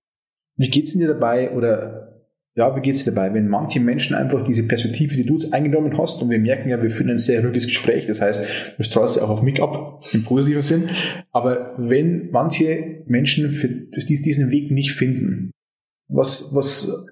[0.57, 2.05] wie geht's dir dabei oder
[2.57, 5.97] ja, wie geht's dir dabei, wenn manche Menschen einfach diese Perspektive, die du jetzt eingenommen
[5.97, 9.17] hast, und wir merken ja, wir führen ein sehr ruhiges Gespräch, das heißt, du strahlst
[9.17, 10.83] ja auch auf mich ab, im positiven Sinn,
[11.33, 15.51] aber wenn manche Menschen für diesen Weg nicht finden,
[16.07, 17.05] was, was,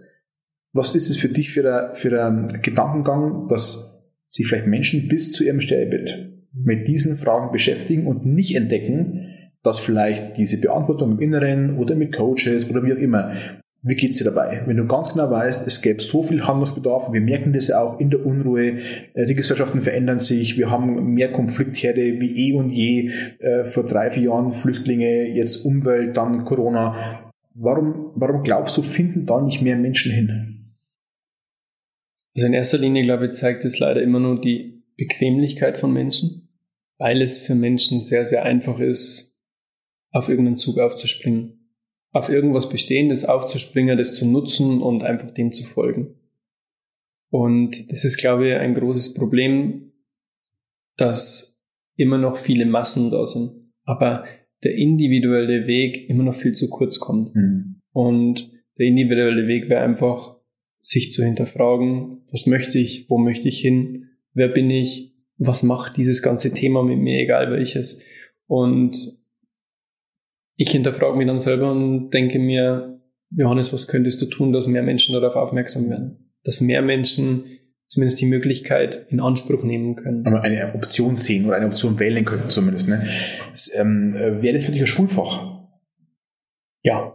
[0.74, 5.32] was ist es für dich für ein, für ein Gedankengang, dass sich vielleicht Menschen bis
[5.32, 9.30] zu ihrem Sterbebett mit diesen Fragen beschäftigen und nicht entdecken,
[9.64, 13.32] dass vielleicht diese Beantwortung im Inneren oder mit Coaches oder wie auch immer,
[13.86, 14.62] wie geht's dir dabei?
[14.66, 18.00] Wenn du ganz genau weißt, es gäbe so viel Handlungsbedarf, wir merken das ja auch
[18.00, 18.78] in der Unruhe,
[19.14, 23.84] äh, die Gesellschaften verändern sich, wir haben mehr Konfliktherde wie eh und je, äh, vor
[23.84, 27.23] drei, vier Jahren Flüchtlinge, jetzt Umwelt, dann Corona.
[27.56, 30.76] Warum, warum glaubst du, finden da nicht mehr Menschen hin?
[32.36, 36.50] Also in erster Linie, glaube ich, zeigt es leider immer nur die Bequemlichkeit von Menschen,
[36.98, 39.36] weil es für Menschen sehr, sehr einfach ist,
[40.12, 41.70] auf irgendeinen Zug aufzuspringen,
[42.12, 46.16] auf irgendwas Bestehendes aufzuspringen, das zu nutzen und einfach dem zu folgen.
[47.30, 49.92] Und das ist, glaube ich, ein großes Problem,
[50.98, 51.60] dass
[51.96, 53.72] immer noch viele Massen da sind.
[53.86, 54.24] Aber
[54.64, 57.36] der individuelle Weg immer noch viel zu kurz kommt.
[57.36, 57.82] Mhm.
[57.92, 60.38] Und der individuelle Weg wäre einfach,
[60.80, 65.96] sich zu hinterfragen, was möchte ich, wo möchte ich hin, wer bin ich, was macht
[65.96, 68.02] dieses ganze Thema mit mir, egal welches.
[68.48, 69.18] Und
[70.56, 73.02] ich hinterfrage mich dann selber und denke mir,
[73.32, 76.34] Johannes, was könntest du tun, dass mehr Menschen darauf aufmerksam werden?
[76.44, 77.46] Dass mehr Menschen
[77.88, 80.26] zumindest die Möglichkeit in Anspruch nehmen können.
[80.26, 82.88] Aber eine Option sehen oder eine Option wählen können zumindest.
[82.88, 83.08] Ne?
[83.52, 85.62] Das, ähm, äh, wäre das für dich ein Schulfach?
[86.84, 87.13] Ja.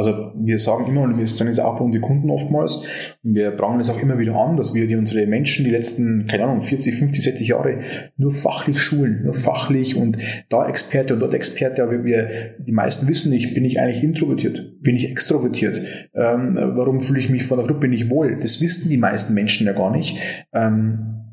[0.00, 2.84] Also wir sagen immer, und wir sagen es auch bei unseren Kunden oftmals,
[3.22, 6.26] und wir bringen es auch immer wieder an, dass wir die unsere Menschen die letzten,
[6.26, 7.80] keine Ahnung, 40, 50, 60 Jahre
[8.16, 10.16] nur fachlich schulen, nur fachlich und
[10.48, 14.80] da Experte und dort Experte, aber wir, die meisten wissen nicht, bin ich eigentlich introvertiert,
[14.80, 15.82] bin ich extrovertiert,
[16.14, 18.38] ähm, warum fühle ich mich von der Gruppe nicht wohl?
[18.40, 20.16] Das wissen die meisten Menschen ja gar nicht.
[20.54, 21.24] Ähm,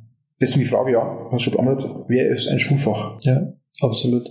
[0.41, 3.18] deswegen die Frage, ja, hast du schon beantwortet, wer ist ein Schulfach?
[3.22, 4.30] Ja, absolut.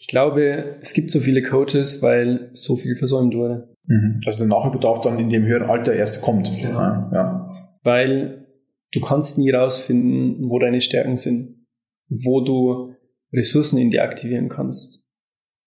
[0.00, 3.68] Ich glaube, es gibt so viele Coaches, weil so viel versäumt wurde.
[3.86, 4.20] Mhm.
[4.26, 6.50] Also der Nachholbedarf dann in dem höheren Alter erst kommt.
[6.62, 6.78] Genau.
[7.12, 7.50] Ja.
[7.82, 8.46] Weil
[8.92, 11.66] du kannst nie rausfinden, wo deine Stärken sind,
[12.08, 12.94] wo du
[13.30, 15.04] Ressourcen in dir aktivieren kannst,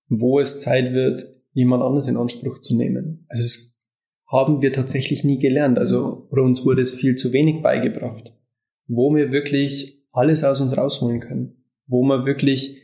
[0.09, 3.27] wo es Zeit wird, jemand anders in Anspruch zu nehmen.
[3.29, 3.77] Also das
[4.31, 5.77] haben wir tatsächlich nie gelernt.
[5.77, 8.33] Also oder uns wurde es viel zu wenig beigebracht,
[8.87, 12.82] wo wir wirklich alles aus uns rausholen können, wo wir wirklich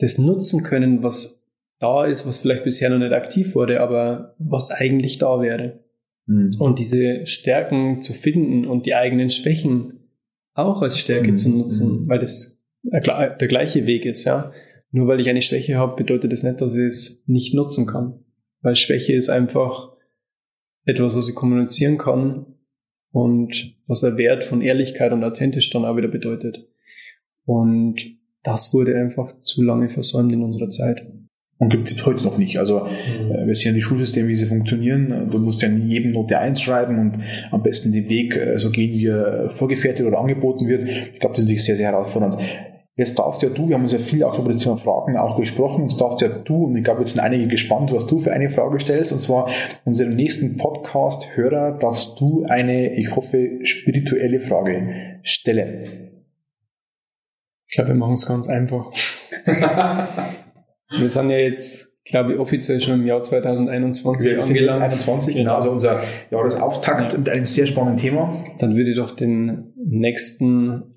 [0.00, 1.40] das nutzen können, was
[1.78, 5.80] da ist, was vielleicht bisher noch nicht aktiv wurde, aber was eigentlich da wäre.
[6.26, 6.52] Mhm.
[6.58, 10.10] Und diese Stärken zu finden und die eigenen Schwächen
[10.54, 11.36] auch als Stärke mhm.
[11.36, 12.08] zu nutzen, mhm.
[12.08, 14.52] weil das der gleiche Weg ist, ja.
[14.90, 18.24] Nur weil ich eine Schwäche habe, bedeutet das nicht, dass ich es nicht nutzen kann.
[18.62, 19.92] Weil Schwäche ist einfach
[20.84, 22.46] etwas, was ich kommunizieren kann
[23.12, 26.68] und was der Wert von Ehrlichkeit und authentisch dann auch wieder bedeutet.
[27.44, 31.06] Und das wurde einfach zu lange versäumt in unserer Zeit.
[31.58, 32.58] Und gibt es heute noch nicht.
[32.58, 33.32] Also mhm.
[33.32, 35.28] Äh, wir sehen die Schulsysteme, wie sie funktionieren.
[35.30, 37.18] Du musst ja in jedem Note 1 schreiben und
[37.50, 40.84] am besten den Weg äh, so gehen, wie er vorgefertigt oder angeboten wird.
[40.84, 42.38] Ich glaube, das ist natürlich sehr, sehr herausfordernd.
[42.96, 45.38] Jetzt darfst ja du, wir haben uns ja viel auch über das Thema Fragen auch
[45.38, 48.32] gesprochen, jetzt darfst ja du, und ich glaube, jetzt sind einige gespannt, was du für
[48.32, 49.48] eine Frage stellst, und zwar
[49.86, 56.19] unserem nächsten Podcast-Hörer darfst du eine, ich hoffe, spirituelle Frage stellen.
[57.70, 58.90] Ich glaube, wir machen es ganz einfach.
[60.90, 64.80] wir sind ja jetzt, glaube ich, offiziell schon im Jahr 2021 wir sind angelangt.
[64.80, 65.54] Jetzt 21, genau.
[65.54, 66.02] also unser
[66.32, 67.18] Jahresauftakt ja.
[67.20, 68.44] mit einem sehr spannenden Thema.
[68.58, 70.96] Dann würde ich doch den nächsten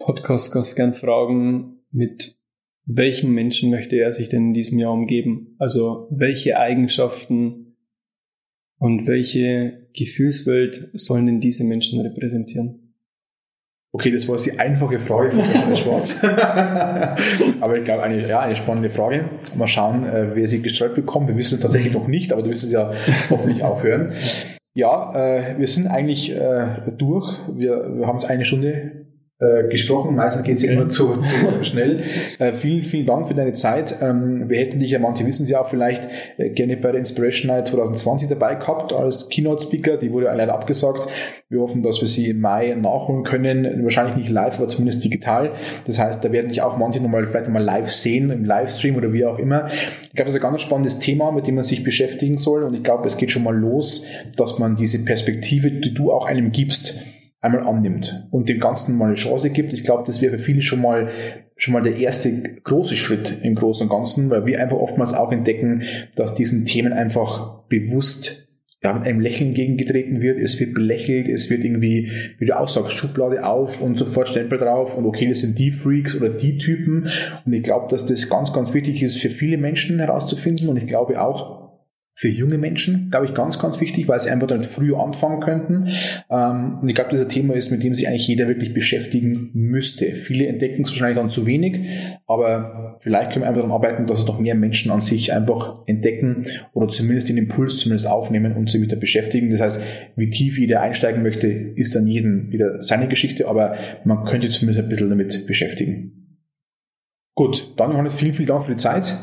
[0.00, 2.36] Podcast-Gast gern fragen, mit
[2.84, 5.54] welchen Menschen möchte er sich denn in diesem Jahr umgeben?
[5.60, 7.76] Also welche Eigenschaften
[8.78, 12.85] und welche Gefühlswelt sollen denn diese Menschen repräsentieren?
[13.96, 16.22] Okay, das war die einfache Frage von Johannes Schwarz.
[17.62, 19.24] aber ich glaube, eine, ja, eine spannende Frage.
[19.54, 21.28] Mal schauen, äh, wer sie gestellt bekommt.
[21.28, 22.92] Wir wissen es tatsächlich noch nicht, aber du wirst es ja
[23.30, 24.12] hoffentlich auch hören.
[24.74, 27.40] Ja, äh, wir sind eigentlich äh, durch.
[27.50, 28.95] Wir, wir haben es eine Stunde
[29.38, 30.14] äh, gesprochen.
[30.14, 32.02] Meistens geht es ja immer zu, zu schnell.
[32.38, 33.96] Äh, vielen, vielen Dank für deine Zeit.
[34.00, 36.08] Ähm, wir hätten dich ja, manche wissen Sie auch vielleicht,
[36.38, 39.98] äh, gerne bei der Inspiration Night 2020 dabei gehabt als Keynote-Speaker.
[39.98, 41.06] Die wurde leider abgesagt.
[41.50, 43.82] Wir hoffen, dass wir sie im Mai nachholen können.
[43.82, 45.52] Wahrscheinlich nicht live, aber zumindest digital.
[45.86, 49.12] Das heißt, da werden sich auch manche nochmal vielleicht nochmal live sehen, im Livestream oder
[49.12, 49.66] wie auch immer.
[49.66, 52.62] Ich glaube, das ist ein ganz spannendes Thema, mit dem man sich beschäftigen soll.
[52.62, 54.06] Und ich glaube, es geht schon mal los,
[54.36, 57.00] dass man diese Perspektive, die du auch einem gibst,
[57.46, 59.72] einmal annimmt und dem Ganzen mal eine Chance gibt.
[59.72, 61.08] Ich glaube, das wäre für viele schon mal
[61.56, 62.30] schon mal der erste
[62.64, 65.84] große Schritt im Großen und Ganzen, weil wir einfach oftmals auch entdecken,
[66.14, 68.46] dass diesen Themen einfach bewusst
[68.82, 72.68] ja, mit einem Lächeln gegengetreten wird, es wird belächelt, es wird irgendwie, wie du auch
[72.68, 76.58] sagst, Schublade auf und sofort Stempel drauf und okay, das sind die Freaks oder die
[76.58, 77.08] Typen.
[77.44, 80.86] Und ich glaube, dass das ganz, ganz wichtig ist für viele Menschen herauszufinden und ich
[80.86, 81.55] glaube auch,
[82.18, 85.88] für junge Menschen, glaube ich, ganz, ganz wichtig, weil sie einfach damit früher anfangen könnten.
[86.30, 90.06] Ähm, und ich glaube, ein Thema ist, mit dem sich eigentlich jeder wirklich beschäftigen müsste.
[90.14, 91.78] Viele entdecken es wahrscheinlich dann zu wenig,
[92.26, 95.82] aber vielleicht können wir einfach daran arbeiten, dass es noch mehr Menschen an sich einfach
[95.86, 96.42] entdecken
[96.72, 99.50] oder zumindest den Impuls zumindest aufnehmen und sich wieder beschäftigen.
[99.50, 99.82] Das heißt,
[100.16, 104.84] wie tief jeder einsteigen möchte, ist dann jedem wieder seine Geschichte, aber man könnte zumindest
[104.84, 106.38] ein bisschen damit beschäftigen.
[107.34, 109.14] Gut, dann Johannes, vielen, vielen Dank für die Zeit.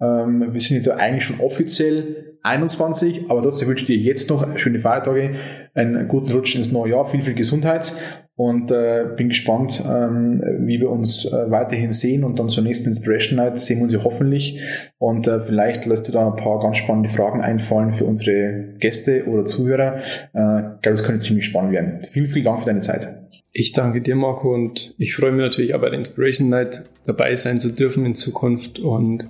[0.00, 4.58] Ähm, wir sind jetzt eigentlich schon offiziell 21, aber trotzdem wünsche ich dir jetzt noch
[4.58, 5.30] schöne Feiertage,
[5.74, 7.94] einen guten Rutsch ins neue Jahr, viel, viel Gesundheit
[8.36, 10.34] und äh, bin gespannt, ähm,
[10.66, 13.92] wie wir uns äh, weiterhin sehen und dann zur nächsten Inspiration Night sehen wir uns
[13.92, 14.60] ja hoffentlich
[14.98, 19.24] und äh, vielleicht lässt du da ein paar ganz spannende Fragen einfallen für unsere Gäste
[19.26, 19.96] oder Zuhörer.
[20.34, 22.00] Äh, ich glaube, das könnte ziemlich spannend werden.
[22.02, 23.24] Vielen, vielen Dank für deine Zeit.
[23.52, 27.36] Ich danke dir, Marco, und ich freue mich natürlich auch bei der Inspiration Night dabei
[27.36, 29.28] sein zu dürfen in Zukunft und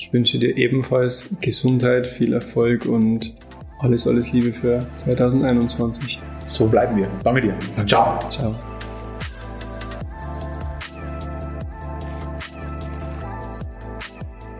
[0.00, 3.34] ich wünsche dir ebenfalls Gesundheit, viel Erfolg und
[3.80, 6.18] alles, alles Liebe für 2021.
[6.46, 7.06] So bleiben wir.
[7.22, 7.54] Danke dir.
[7.86, 8.18] Ciao.
[8.30, 8.54] Ciao.